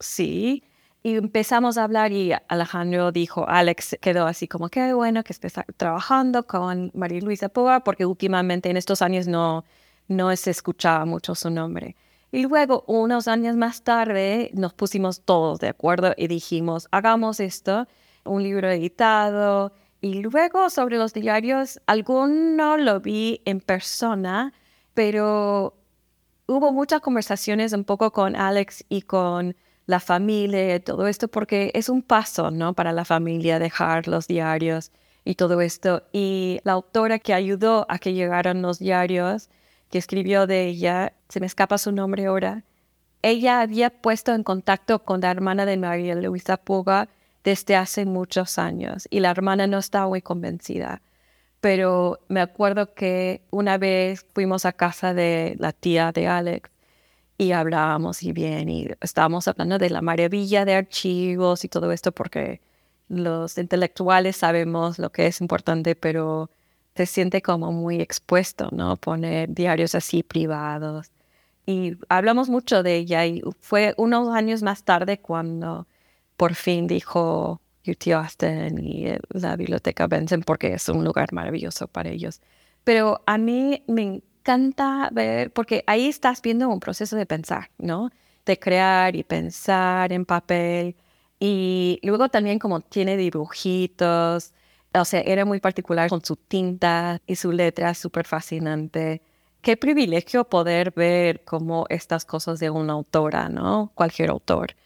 sí. 0.00 0.64
Y 1.04 1.14
empezamos 1.14 1.78
a 1.78 1.84
hablar 1.84 2.10
y 2.10 2.32
Alejandro 2.48 3.12
dijo, 3.12 3.48
Alex 3.48 3.96
quedó 4.00 4.26
así 4.26 4.48
como, 4.48 4.68
qué 4.68 4.92
bueno 4.92 5.22
que 5.22 5.32
estés 5.32 5.54
trabajando 5.76 6.48
con 6.48 6.90
María 6.94 7.20
Luisa 7.20 7.48
Poa, 7.48 7.84
porque 7.84 8.04
últimamente 8.04 8.70
en 8.70 8.76
estos 8.76 9.02
años 9.02 9.28
no, 9.28 9.64
no 10.08 10.34
se 10.34 10.50
escuchaba 10.50 11.04
mucho 11.04 11.36
su 11.36 11.48
nombre. 11.48 11.94
Y 12.32 12.42
luego, 12.42 12.84
unos 12.88 13.28
años 13.28 13.54
más 13.54 13.82
tarde, 13.82 14.50
nos 14.52 14.74
pusimos 14.74 15.20
todos 15.20 15.60
de 15.60 15.68
acuerdo 15.68 16.12
y 16.16 16.26
dijimos, 16.26 16.88
hagamos 16.90 17.38
esto, 17.38 17.86
un 18.24 18.42
libro 18.42 18.68
editado. 18.68 19.72
Y 20.00 20.22
luego 20.22 20.70
sobre 20.70 20.98
los 20.98 21.12
diarios, 21.12 21.80
alguno 21.86 22.76
lo 22.78 23.00
vi 23.00 23.42
en 23.44 23.60
persona, 23.60 24.52
pero 24.92 25.76
hubo 26.46 26.72
muchas 26.72 27.00
conversaciones 27.00 27.72
un 27.72 27.84
poco 27.84 28.12
con 28.12 28.36
Alex 28.36 28.84
y 28.88 29.02
con 29.02 29.56
la 29.86 30.00
familia 30.00 30.82
todo 30.82 31.06
esto, 31.06 31.28
porque 31.28 31.70
es 31.74 31.88
un 31.88 32.02
paso, 32.02 32.50
¿no? 32.50 32.74
Para 32.74 32.92
la 32.92 33.04
familia 33.04 33.58
dejar 33.58 34.08
los 34.08 34.26
diarios 34.26 34.90
y 35.24 35.34
todo 35.36 35.60
esto. 35.60 36.02
Y 36.12 36.60
la 36.64 36.72
autora 36.72 37.18
que 37.18 37.34
ayudó 37.34 37.86
a 37.88 37.98
que 37.98 38.12
llegaran 38.12 38.62
los 38.62 38.78
diarios, 38.78 39.48
que 39.90 39.98
escribió 39.98 40.46
de 40.46 40.66
ella, 40.66 41.12
se 41.28 41.40
me 41.40 41.46
escapa 41.46 41.78
su 41.78 41.92
nombre 41.92 42.26
ahora, 42.26 42.64
ella 43.22 43.60
había 43.60 43.90
puesto 43.90 44.32
en 44.34 44.42
contacto 44.42 45.00
con 45.00 45.20
la 45.20 45.30
hermana 45.30 45.66
de 45.66 45.76
María 45.76 46.14
Luisa 46.14 46.56
Puga 46.56 47.08
desde 47.44 47.76
hace 47.76 48.04
muchos 48.06 48.58
años 48.58 49.06
y 49.10 49.20
la 49.20 49.30
hermana 49.30 49.66
no 49.66 49.78
estaba 49.78 50.08
muy 50.08 50.22
convencida. 50.22 51.00
Pero 51.66 52.20
me 52.28 52.40
acuerdo 52.40 52.94
que 52.94 53.42
una 53.50 53.76
vez 53.76 54.24
fuimos 54.32 54.64
a 54.64 54.72
casa 54.72 55.14
de 55.14 55.56
la 55.58 55.72
tía 55.72 56.12
de 56.12 56.28
Alex 56.28 56.70
y 57.38 57.50
hablábamos 57.50 58.22
y 58.22 58.30
bien 58.30 58.68
y 58.68 58.86
estábamos 59.00 59.48
hablando 59.48 59.76
de 59.76 59.90
la 59.90 60.00
maravilla 60.00 60.64
de 60.64 60.76
archivos 60.76 61.64
y 61.64 61.68
todo 61.68 61.90
esto 61.90 62.12
porque 62.12 62.60
los 63.08 63.58
intelectuales 63.58 64.36
sabemos 64.36 65.00
lo 65.00 65.10
que 65.10 65.26
es 65.26 65.40
importante, 65.40 65.96
pero 65.96 66.50
se 66.94 67.04
siente 67.04 67.42
como 67.42 67.72
muy 67.72 68.00
expuesto, 68.00 68.68
¿no? 68.70 68.96
Poner 68.96 69.52
diarios 69.52 69.96
así 69.96 70.22
privados. 70.22 71.10
Y 71.66 71.96
hablamos 72.08 72.48
mucho 72.48 72.84
de 72.84 72.94
ella 72.94 73.26
y 73.26 73.42
fue 73.60 73.92
unos 73.96 74.32
años 74.32 74.62
más 74.62 74.84
tarde 74.84 75.18
cuando 75.18 75.88
por 76.36 76.54
fin 76.54 76.86
dijo 76.86 77.60
UT 77.86 78.12
Austin 78.12 78.78
y 78.78 79.06
la 79.30 79.56
biblioteca 79.56 80.06
Benson 80.06 80.42
porque 80.42 80.74
es 80.74 80.88
un 80.88 81.04
lugar 81.04 81.32
maravilloso 81.32 81.88
para 81.88 82.10
ellos. 82.10 82.40
Pero 82.84 83.22
a 83.26 83.38
mí 83.38 83.82
me 83.88 84.02
encanta 84.02 85.08
ver, 85.12 85.52
porque 85.52 85.82
ahí 85.86 86.06
estás 86.06 86.40
viendo 86.42 86.68
un 86.68 86.80
proceso 86.80 87.16
de 87.16 87.26
pensar, 87.26 87.70
¿no? 87.78 88.10
De 88.44 88.58
crear 88.58 89.16
y 89.16 89.24
pensar 89.24 90.12
en 90.12 90.24
papel. 90.24 90.96
Y 91.38 92.00
luego 92.02 92.28
también 92.28 92.58
como 92.58 92.80
tiene 92.80 93.16
dibujitos, 93.16 94.54
o 94.94 95.04
sea, 95.04 95.20
era 95.20 95.44
muy 95.44 95.60
particular 95.60 96.08
con 96.08 96.24
su 96.24 96.36
tinta 96.36 97.20
y 97.26 97.36
su 97.36 97.52
letra 97.52 97.94
súper 97.94 98.26
fascinante. 98.26 99.22
Qué 99.60 99.76
privilegio 99.76 100.44
poder 100.44 100.92
ver 100.92 101.44
como 101.44 101.86
estas 101.88 102.24
cosas 102.24 102.60
de 102.60 102.70
una 102.70 102.92
autora, 102.94 103.48
¿no? 103.48 103.90
Cualquier 103.94 104.30
autor. 104.30 104.76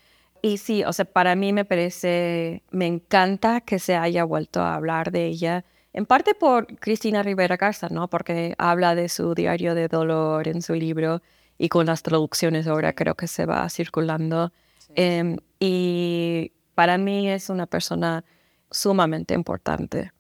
Y 0.43 0.59
sí, 0.59 0.85
o 0.85 0.93
sea, 0.93 1.05
para 1.05 1.35
mí 1.35 1.53
me 1.53 1.65
parece, 1.65 2.63
me 2.71 2.87
encanta 2.87 3.61
que 3.61 3.79
se 3.79 3.97
haya 3.97 4.25
vuelto 4.25 4.61
a 4.61 4.75
hablar 4.75 5.11
de 5.11 5.27
ella, 5.27 5.65
en 5.93 6.07
parte 6.07 6.35
por 6.35 6.67
Cristina 6.79 7.23
Rivera 7.23 7.57
Garza, 7.57 7.89
¿no? 7.91 8.09
Porque 8.09 8.55
habla 8.59 8.95
de 8.95 9.09
su 9.09 9.35
diario 9.35 9.75
de 9.75 9.89
dolor 9.89 10.47
en 10.47 10.63
su 10.63 10.75
libro 10.75 11.21
y 11.59 11.69
con 11.69 11.87
las 11.87 12.03
traducciones 12.03 12.67
ahora 12.67 12.93
creo 12.95 13.17
que 13.17 13.27
se 13.27 13.45
va 13.45 13.69
circulando. 13.69 14.53
Em, 14.95 15.37
y 15.59 16.53
para 16.75 16.97
mí 16.97 17.29
es 17.29 17.51
una 17.51 17.67
persona 17.67 18.25
sumamente 18.71 19.35
importante. 19.35 20.13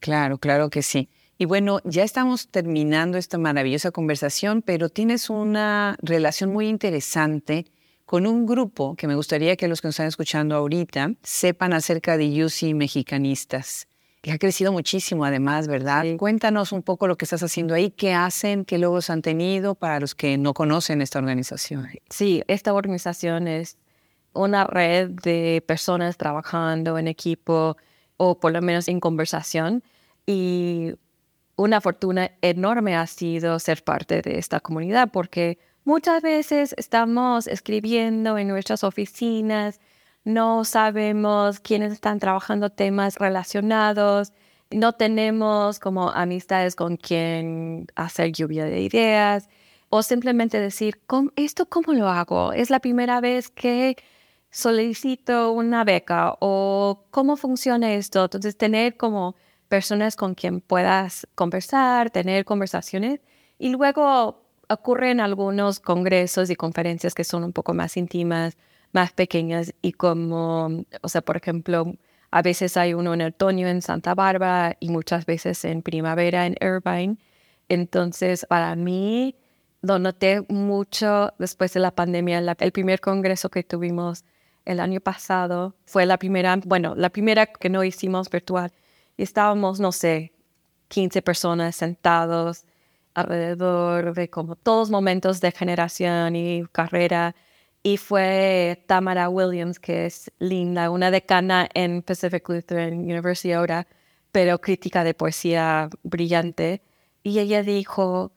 Claro, 0.00 0.38
claro 0.38 0.70
que 0.70 0.82
sí. 0.82 1.10
Y 1.36 1.44
bueno, 1.44 1.80
ya 1.84 2.02
estamos 2.02 2.48
terminando 2.48 3.16
esta 3.18 3.38
maravillosa 3.38 3.90
conversación, 3.90 4.62
pero 4.62 4.88
tienes 4.88 5.30
una 5.30 5.96
relación 6.02 6.52
muy 6.52 6.68
interesante 6.68 7.66
con 8.08 8.26
un 8.26 8.46
grupo 8.46 8.96
que 8.96 9.06
me 9.06 9.16
gustaría 9.16 9.54
que 9.56 9.68
los 9.68 9.82
que 9.82 9.88
nos 9.88 9.96
están 9.96 10.06
escuchando 10.06 10.56
ahorita 10.56 11.12
sepan 11.22 11.74
acerca 11.74 12.16
de 12.16 12.42
UC 12.42 12.74
Mexicanistas, 12.74 13.86
que 14.22 14.32
ha 14.32 14.38
crecido 14.38 14.72
muchísimo 14.72 15.26
además, 15.26 15.68
¿verdad? 15.68 16.06
Cuéntanos 16.16 16.72
un 16.72 16.82
poco 16.82 17.06
lo 17.06 17.18
que 17.18 17.26
estás 17.26 17.42
haciendo 17.42 17.74
ahí, 17.74 17.90
qué 17.90 18.14
hacen, 18.14 18.64
qué 18.64 18.78
logros 18.78 19.10
han 19.10 19.20
tenido 19.20 19.74
para 19.74 20.00
los 20.00 20.14
que 20.14 20.38
no 20.38 20.54
conocen 20.54 21.02
esta 21.02 21.18
organización. 21.18 21.86
Sí, 22.08 22.42
esta 22.48 22.72
organización 22.72 23.46
es 23.46 23.76
una 24.32 24.64
red 24.66 25.10
de 25.10 25.62
personas 25.66 26.16
trabajando 26.16 26.96
en 26.96 27.08
equipo 27.08 27.76
o 28.16 28.40
por 28.40 28.52
lo 28.52 28.62
menos 28.62 28.88
en 28.88 29.00
conversación. 29.00 29.82
Y 30.24 30.94
una 31.56 31.82
fortuna 31.82 32.30
enorme 32.40 32.96
ha 32.96 33.06
sido 33.06 33.58
ser 33.58 33.84
parte 33.84 34.22
de 34.22 34.38
esta 34.38 34.60
comunidad 34.60 35.10
porque 35.12 35.58
muchas 35.88 36.20
veces 36.20 36.74
estamos 36.76 37.46
escribiendo 37.46 38.36
en 38.36 38.48
nuestras 38.48 38.84
oficinas, 38.84 39.80
no 40.22 40.66
sabemos 40.66 41.60
quiénes 41.60 41.94
están 41.94 42.18
trabajando 42.18 42.68
temas 42.68 43.16
relacionados, 43.16 44.34
no 44.70 44.92
tenemos 44.92 45.78
como 45.78 46.10
amistades 46.10 46.76
con 46.76 46.98
quien 46.98 47.86
hacer 47.96 48.32
lluvia 48.32 48.66
de 48.66 48.82
ideas 48.82 49.48
o 49.88 50.02
simplemente 50.02 50.60
decir, 50.60 51.00
¿esto 51.36 51.64
cómo 51.70 51.94
lo 51.94 52.08
hago? 52.08 52.52
Es 52.52 52.68
la 52.68 52.80
primera 52.80 53.22
vez 53.22 53.48
que 53.48 53.96
solicito 54.50 55.52
una 55.52 55.84
beca 55.84 56.36
o 56.40 57.06
cómo 57.10 57.38
funciona 57.38 57.94
esto. 57.94 58.24
Entonces, 58.24 58.58
tener 58.58 58.98
como 58.98 59.36
personas 59.68 60.16
con 60.16 60.34
quien 60.34 60.60
puedas 60.60 61.26
conversar, 61.34 62.10
tener 62.10 62.44
conversaciones 62.44 63.20
y 63.58 63.70
luego 63.70 64.47
ocurren 64.68 65.20
algunos 65.20 65.80
congresos 65.80 66.50
y 66.50 66.56
conferencias 66.56 67.14
que 67.14 67.24
son 67.24 67.44
un 67.44 67.52
poco 67.52 67.74
más 67.74 67.96
íntimas, 67.96 68.56
más 68.92 69.12
pequeñas 69.12 69.74
y 69.82 69.92
como, 69.92 70.84
o 71.02 71.08
sea, 71.08 71.22
por 71.22 71.36
ejemplo, 71.36 71.94
a 72.30 72.42
veces 72.42 72.76
hay 72.76 72.94
uno 72.94 73.14
en 73.14 73.22
otoño 73.22 73.68
en 73.68 73.82
Santa 73.82 74.14
Bárbara 74.14 74.76
y 74.80 74.90
muchas 74.90 75.26
veces 75.26 75.64
en 75.64 75.82
primavera 75.82 76.46
en 76.46 76.56
Irvine. 76.60 77.16
Entonces, 77.68 78.46
para 78.46 78.76
mí, 78.76 79.34
lo 79.80 79.98
noté 79.98 80.44
mucho 80.48 81.32
después 81.38 81.72
de 81.72 81.80
la 81.80 81.90
pandemia. 81.92 82.38
el 82.38 82.72
primer 82.72 83.00
congreso 83.00 83.48
que 83.50 83.62
tuvimos 83.62 84.24
el 84.64 84.80
año 84.80 85.00
pasado. 85.00 85.74
Fue 85.86 86.04
la 86.06 86.18
primera, 86.18 86.56
bueno, 86.64 86.94
la 86.94 87.10
primera 87.10 87.46
que 87.46 87.70
no 87.70 87.84
hicimos 87.84 88.28
virtual. 88.28 88.72
Y 89.16 89.22
estábamos, 89.22 89.80
no 89.80 89.92
sé, 89.92 90.32
15 90.88 91.22
personas 91.22 91.76
sentados 91.76 92.64
alrededor 93.20 94.14
de 94.14 94.30
como 94.30 94.56
todos 94.56 94.90
momentos 94.90 95.40
de 95.40 95.52
generación 95.52 96.36
y 96.36 96.64
carrera. 96.72 97.34
Y 97.82 97.96
fue 97.96 98.84
Tamara 98.86 99.28
Williams, 99.28 99.78
que 99.78 100.06
es 100.06 100.30
linda, 100.38 100.90
una 100.90 101.10
decana 101.10 101.68
en 101.74 102.02
Pacific 102.02 102.48
Lutheran 102.48 102.94
University 102.94 103.52
ahora, 103.52 103.86
pero 104.32 104.60
crítica 104.60 105.04
de 105.04 105.14
poesía 105.14 105.88
brillante. 106.02 106.82
Y 107.22 107.38
ella 107.38 107.62
dijo, 107.62 108.32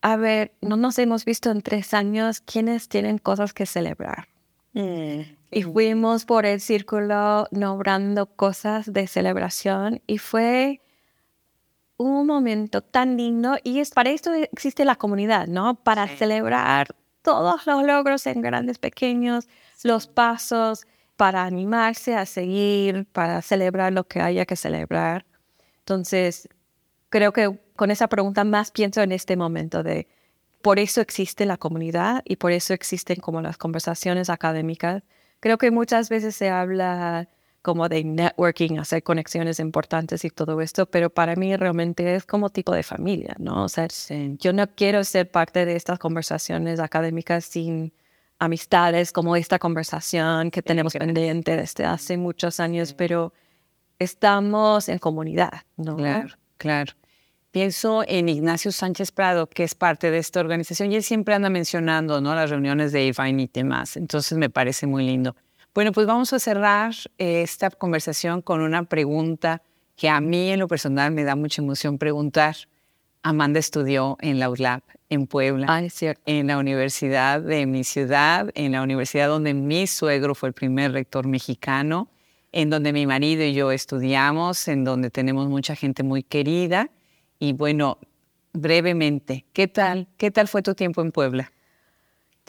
a 0.00 0.16
ver, 0.16 0.52
no 0.60 0.76
nos 0.76 0.98
hemos 0.98 1.24
visto 1.24 1.50
en 1.50 1.62
tres 1.62 1.94
años, 1.94 2.40
¿quiénes 2.40 2.88
tienen 2.88 3.18
cosas 3.18 3.52
que 3.52 3.66
celebrar? 3.66 4.28
Mm, 4.74 5.20
y 5.50 5.62
fuimos 5.62 6.24
por 6.24 6.46
el 6.46 6.60
círculo 6.60 7.48
nombrando 7.50 8.26
cosas 8.26 8.92
de 8.92 9.06
celebración 9.06 10.00
y 10.06 10.18
fue 10.18 10.82
un 11.98 12.26
momento 12.26 12.80
tan 12.80 13.16
lindo 13.16 13.56
y 13.62 13.80
es 13.80 13.90
para 13.90 14.10
esto 14.10 14.32
existe 14.32 14.84
la 14.84 14.96
comunidad, 14.96 15.46
¿no? 15.46 15.74
Para 15.74 16.08
celebrar 16.08 16.94
todos 17.22 17.66
los 17.66 17.84
logros 17.84 18.26
en 18.26 18.40
grandes, 18.40 18.78
pequeños, 18.78 19.48
los 19.82 20.06
pasos, 20.06 20.86
para 21.16 21.42
animarse 21.44 22.14
a 22.14 22.24
seguir, 22.24 23.04
para 23.06 23.42
celebrar 23.42 23.92
lo 23.92 24.04
que 24.04 24.20
haya 24.20 24.46
que 24.46 24.54
celebrar. 24.54 25.26
Entonces, 25.80 26.48
creo 27.10 27.32
que 27.32 27.58
con 27.74 27.90
esa 27.90 28.06
pregunta 28.06 28.44
más 28.44 28.70
pienso 28.70 29.02
en 29.02 29.10
este 29.10 29.36
momento 29.36 29.82
de 29.82 30.06
por 30.62 30.78
eso 30.78 31.00
existe 31.00 31.44
la 31.46 31.56
comunidad 31.56 32.22
y 32.24 32.36
por 32.36 32.52
eso 32.52 32.72
existen 32.72 33.16
como 33.20 33.42
las 33.42 33.58
conversaciones 33.58 34.30
académicas. 34.30 35.02
Creo 35.40 35.58
que 35.58 35.72
muchas 35.72 36.08
veces 36.08 36.36
se 36.36 36.50
habla 36.50 37.28
como 37.62 37.88
de 37.88 38.04
networking, 38.04 38.78
hacer 38.78 39.02
conexiones 39.02 39.58
importantes 39.60 40.24
y 40.24 40.30
todo 40.30 40.60
esto, 40.60 40.86
pero 40.86 41.10
para 41.10 41.36
mí 41.36 41.56
realmente 41.56 42.14
es 42.14 42.24
como 42.24 42.50
tipo 42.50 42.72
de 42.72 42.82
familia, 42.82 43.34
¿no? 43.38 43.64
O 43.64 43.68
sea, 43.68 43.88
yo 44.38 44.52
no 44.52 44.66
quiero 44.74 45.02
ser 45.04 45.30
parte 45.30 45.66
de 45.66 45.76
estas 45.76 45.98
conversaciones 45.98 46.80
académicas 46.80 47.44
sin 47.44 47.92
amistades 48.38 49.12
como 49.12 49.34
esta 49.34 49.58
conversación 49.58 50.50
que 50.50 50.62
tenemos 50.62 50.92
pendiente 50.92 51.56
desde 51.56 51.84
hace 51.84 52.16
muchos 52.16 52.60
años, 52.60 52.94
pero 52.94 53.32
estamos 53.98 54.88
en 54.88 54.98
comunidad, 54.98 55.62
¿no? 55.76 55.96
Claro, 55.96 56.34
claro. 56.56 56.92
pienso 57.50 58.04
en 58.06 58.28
Ignacio 58.28 58.70
Sánchez 58.70 59.10
Prado, 59.10 59.48
que 59.48 59.64
es 59.64 59.74
parte 59.74 60.12
de 60.12 60.18
esta 60.18 60.38
organización, 60.38 60.92
y 60.92 60.96
él 60.96 61.02
siempre 61.02 61.34
anda 61.34 61.50
mencionando 61.50 62.20
¿no? 62.20 62.34
las 62.34 62.50
reuniones 62.50 62.92
de 62.92 63.06
IFAIN 63.06 63.40
y 63.40 63.50
demás. 63.52 63.96
Entonces 63.96 64.38
me 64.38 64.48
parece 64.48 64.86
muy 64.86 65.04
lindo. 65.04 65.34
Bueno, 65.74 65.92
pues 65.92 66.06
vamos 66.06 66.32
a 66.32 66.38
cerrar 66.38 66.94
eh, 67.18 67.42
esta 67.42 67.70
conversación 67.70 68.42
con 68.42 68.60
una 68.60 68.84
pregunta 68.84 69.62
que 69.96 70.08
a 70.08 70.20
mí 70.20 70.50
en 70.50 70.60
lo 70.60 70.68
personal 70.68 71.12
me 71.12 71.24
da 71.24 71.36
mucha 71.36 71.62
emoción 71.62 71.98
preguntar. 71.98 72.56
Amanda 73.22 73.58
estudió 73.58 74.16
en 74.20 74.38
la 74.38 74.48
ULAP 74.48 74.82
en 75.10 75.26
Puebla, 75.26 75.66
ah, 75.68 75.82
es 75.82 75.94
cierto. 75.94 76.22
en 76.26 76.46
la 76.46 76.58
universidad 76.58 77.40
de 77.40 77.66
mi 77.66 77.82
ciudad, 77.84 78.50
en 78.54 78.72
la 78.72 78.82
universidad 78.82 79.28
donde 79.28 79.54
mi 79.54 79.86
suegro 79.86 80.34
fue 80.34 80.50
el 80.50 80.52
primer 80.52 80.92
rector 80.92 81.26
mexicano, 81.26 82.08
en 82.52 82.70
donde 82.70 82.92
mi 82.92 83.06
marido 83.06 83.42
y 83.44 83.54
yo 83.54 83.72
estudiamos, 83.72 84.68
en 84.68 84.84
donde 84.84 85.10
tenemos 85.10 85.48
mucha 85.48 85.74
gente 85.74 86.02
muy 86.02 86.22
querida. 86.22 86.90
Y 87.38 87.52
bueno, 87.52 87.98
brevemente, 88.52 89.44
¿qué 89.52 89.68
tal? 89.68 90.08
¿Qué 90.16 90.30
tal 90.30 90.48
fue 90.48 90.62
tu 90.62 90.74
tiempo 90.74 91.02
en 91.02 91.12
Puebla? 91.12 91.52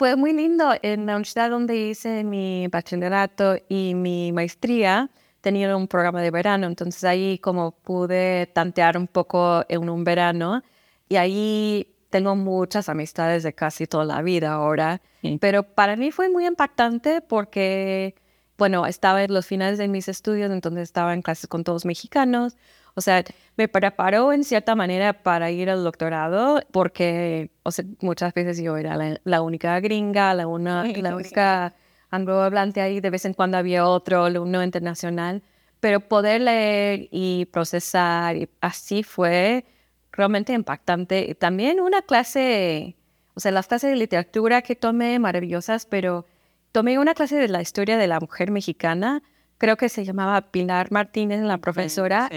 Fue 0.00 0.16
muy 0.16 0.32
lindo. 0.32 0.72
En 0.80 1.04
la 1.04 1.16
universidad 1.16 1.50
donde 1.50 1.76
hice 1.76 2.24
mi 2.24 2.68
bachillerato 2.68 3.56
y 3.68 3.94
mi 3.94 4.32
maestría, 4.32 5.10
tenía 5.42 5.76
un 5.76 5.88
programa 5.88 6.22
de 6.22 6.30
verano, 6.30 6.66
entonces 6.66 7.04
ahí 7.04 7.38
como 7.38 7.72
pude 7.72 8.46
tantear 8.46 8.96
un 8.96 9.06
poco 9.06 9.62
en 9.68 9.90
un 9.90 10.02
verano. 10.02 10.62
Y 11.10 11.16
ahí 11.16 11.94
tengo 12.08 12.34
muchas 12.34 12.88
amistades 12.88 13.42
de 13.42 13.52
casi 13.52 13.86
toda 13.86 14.06
la 14.06 14.22
vida 14.22 14.52
ahora, 14.52 15.02
pero 15.38 15.64
para 15.64 15.96
mí 15.96 16.12
fue 16.12 16.30
muy 16.30 16.46
impactante 16.46 17.20
porque, 17.20 18.14
bueno, 18.56 18.86
estaba 18.86 19.22
en 19.22 19.34
los 19.34 19.44
finales 19.44 19.76
de 19.76 19.88
mis 19.88 20.08
estudios, 20.08 20.50
entonces 20.50 20.84
estaba 20.84 21.12
en 21.12 21.20
clases 21.20 21.46
con 21.46 21.62
todos 21.62 21.84
mexicanos, 21.84 22.56
o 22.94 23.00
sea, 23.00 23.24
me 23.56 23.68
preparó 23.68 24.32
en 24.32 24.44
cierta 24.44 24.74
manera 24.74 25.12
para 25.12 25.50
ir 25.50 25.70
al 25.70 25.84
doctorado 25.84 26.60
porque, 26.72 27.50
o 27.62 27.70
sea, 27.70 27.84
muchas 28.00 28.34
veces 28.34 28.58
yo 28.58 28.76
era 28.76 29.18
la, 29.22 29.42
única 29.42 29.78
gringa, 29.80 30.34
la, 30.34 30.46
una, 30.46 30.84
la 30.84 31.16
única 31.16 31.74
anglohablante 32.10 32.80
ahí, 32.80 33.00
de 33.00 33.10
vez 33.10 33.24
en 33.24 33.34
cuando 33.34 33.58
había 33.58 33.86
otro 33.86 34.24
alumno 34.24 34.62
internacional, 34.62 35.42
pero 35.80 36.00
poder 36.00 36.42
leer 36.42 37.08
y 37.10 37.46
procesar, 37.46 38.36
y 38.36 38.48
así 38.60 39.02
fue 39.02 39.64
realmente 40.12 40.52
impactante. 40.52 41.34
También 41.36 41.80
una 41.80 42.02
clase, 42.02 42.96
o 43.34 43.40
sea, 43.40 43.52
las 43.52 43.66
clases 43.66 43.90
de 43.90 43.96
literatura 43.96 44.62
que 44.62 44.76
tomé 44.76 45.18
maravillosas, 45.18 45.86
pero 45.86 46.26
tomé 46.72 46.98
una 46.98 47.14
clase 47.14 47.36
de 47.36 47.48
la 47.48 47.62
historia 47.62 47.96
de 47.96 48.06
la 48.06 48.20
mujer 48.20 48.50
mexicana, 48.50 49.22
creo 49.58 49.76
que 49.76 49.88
se 49.88 50.04
llamaba 50.04 50.50
Pilar 50.50 50.90
Martínez, 50.90 51.40
la 51.42 51.58
profesora, 51.58 52.30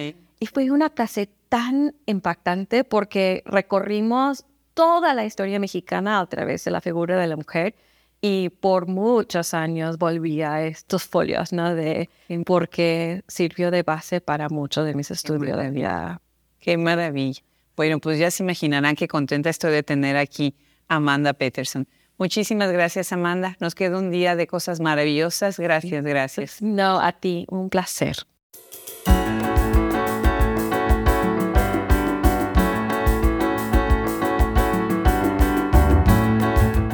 y 0.43 0.45
fue 0.45 0.71
una 0.71 0.89
clase 0.89 1.29
tan 1.47 1.95
impactante 2.06 2.84
porque 2.84 3.43
recorrimos 3.45 4.43
toda 4.73 5.13
la 5.13 5.23
historia 5.23 5.58
mexicana 5.58 6.19
a 6.19 6.25
través 6.25 6.65
de 6.65 6.71
la 6.71 6.82
figura 6.82 7.17
de 7.17 7.27
la 7.27 7.38
mujer 7.38 7.75
y 8.19 8.49
por 8.49 8.88
muchos 8.88 9.53
años 9.53 9.97
volví 9.97 10.41
a 10.41 10.65
estos 10.65 11.06
folios, 11.06 11.53
¿no? 11.53 11.73
De 11.73 12.10
porque 12.45 13.23
sirvió 13.29 13.71
de 13.71 13.84
base 13.84 14.19
para 14.19 14.49
muchos 14.49 14.86
de 14.86 14.95
mis 14.95 15.12
estudios 15.12 15.58
de 15.58 15.69
vida. 15.69 16.19
Qué 16.60 16.75
maravilla. 16.75 17.41
Bueno, 17.77 17.99
pues 17.99 18.19
ya 18.19 18.29
se 18.29 18.43
imaginarán 18.43 18.97
qué 18.97 19.08
contenta 19.08 19.49
estoy 19.49 19.71
de 19.71 19.84
tener 19.84 20.17
aquí 20.17 20.56
a 20.89 20.95
Amanda 20.95 21.32
Peterson. 21.32 21.88
Muchísimas 22.17 22.69
gracias, 22.69 23.13
Amanda. 23.13 23.56
Nos 23.62 23.75
queda 23.75 23.97
un 23.97 24.12
día 24.12 24.36
de 24.36 24.45
cosas 24.45 24.82
maravillosas. 24.82 25.58
Gracias, 25.58 26.03
gracias. 26.03 26.62
No, 26.62 26.99
a 26.99 27.13
ti, 27.13 27.45
un 27.47 27.69
placer. 27.69 28.17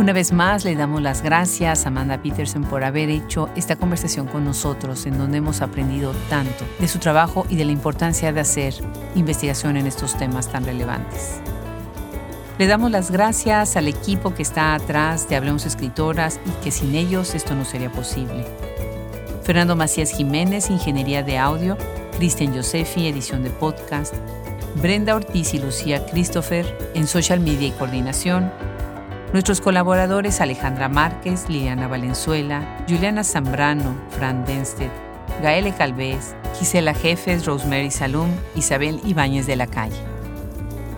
Una 0.10 0.16
vez 0.16 0.34
más 0.34 0.66
le 0.66 0.76
damos 0.76 1.04
las 1.04 1.22
gracias 1.22 1.86
a 1.86 1.90
Amanda 1.90 2.20
Peterson 2.20 2.64
por 2.64 2.84
haber 2.84 3.12
hecho 3.12 3.48
esta 3.56 3.76
conversación 3.76 4.26
con 4.26 4.44
nosotros 4.44 5.06
en 5.06 5.20
donde 5.20 5.38
hemos 5.38 5.62
aprendido 5.62 6.14
tanto 6.32 6.66
de 6.80 6.88
su 6.88 6.98
trabajo 6.98 7.46
y 7.48 7.58
de 7.58 7.66
la 7.66 7.74
importancia 7.74 8.34
de 8.34 8.40
hacer 8.40 8.74
investigación 9.14 9.78
en 9.78 9.86
estos 9.86 10.18
temas 10.18 10.52
tan 10.52 10.66
relevantes. 10.66 11.42
Le 12.58 12.66
damos 12.66 12.90
las 12.90 13.12
gracias 13.12 13.76
al 13.78 13.88
equipo 13.88 14.34
que 14.34 14.42
está 14.42 14.74
atrás 14.74 15.30
de 15.30 15.36
Hablemos 15.36 15.68
Escritoras 15.68 16.40
y 16.44 16.64
que 16.64 16.72
sin 16.72 16.96
ellos 16.96 17.36
esto 17.36 17.54
no 17.54 17.64
sería 17.64 17.92
posible. 17.92 18.48
Fernando 19.44 19.76
Macías 19.76 20.10
Jiménez, 20.10 20.72
Ingeniería 20.72 21.22
de 21.22 21.38
Audio, 21.38 21.78
Cristian 22.18 22.56
Josefi, 22.56 23.08
Edición 23.08 23.44
de 23.44 23.52
Podcast, 23.52 24.16
Brenda 24.82 25.14
Ortiz 25.16 25.54
y 25.54 25.60
Lucía 25.60 26.04
Christopher 26.08 26.66
en 26.96 27.06
Social 27.06 27.42
Media 27.42 27.68
y 27.68 27.72
Coordinación, 27.74 28.52
Nuestros 29.32 29.62
colaboradores 29.62 30.42
Alejandra 30.42 30.90
Márquez, 30.90 31.48
Liliana 31.50 31.88
Valenzuela, 31.88 32.84
Juliana 32.90 33.24
Zambrano, 33.24 33.96
Fran 34.10 34.44
Denstedt, 34.44 34.90
Gaele 35.44 35.72
Calvez, 35.72 36.34
Gisela 36.58 36.96
Jefes, 36.96 37.46
Rosemary 37.46 37.92
Salum, 37.92 38.32
Isabel 38.56 39.00
Ibáñez 39.06 39.46
de 39.46 39.56
la 39.56 39.68
Calle. 39.68 40.00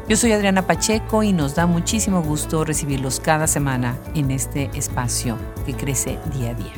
Yo 0.07 0.15
soy 0.15 0.31
Adriana 0.31 0.65
Pacheco 0.65 1.23
y 1.23 1.33
nos 1.33 1.55
da 1.55 1.65
muchísimo 1.65 2.23
gusto 2.23 2.63
recibirlos 2.63 3.19
cada 3.19 3.47
semana 3.47 3.97
en 4.15 4.31
este 4.31 4.71
espacio 4.75 5.37
que 5.65 5.73
crece 5.73 6.17
día 6.33 6.51
a 6.51 6.53
día. 6.53 6.71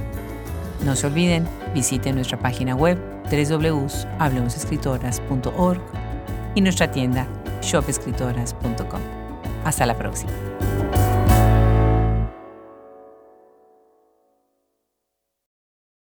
No 0.83 0.95
se 0.95 1.05
olviden, 1.07 1.47
visiten 1.73 2.15
nuestra 2.15 2.39
página 2.39 2.75
web 2.75 2.97
www.hablemosescritoras.org 3.29 5.81
y 6.55 6.61
nuestra 6.61 6.91
tienda 6.91 7.27
shopescritoras.com. 7.61 9.01
Hasta 9.63 9.85
la 9.85 9.95
próxima. 9.95 10.31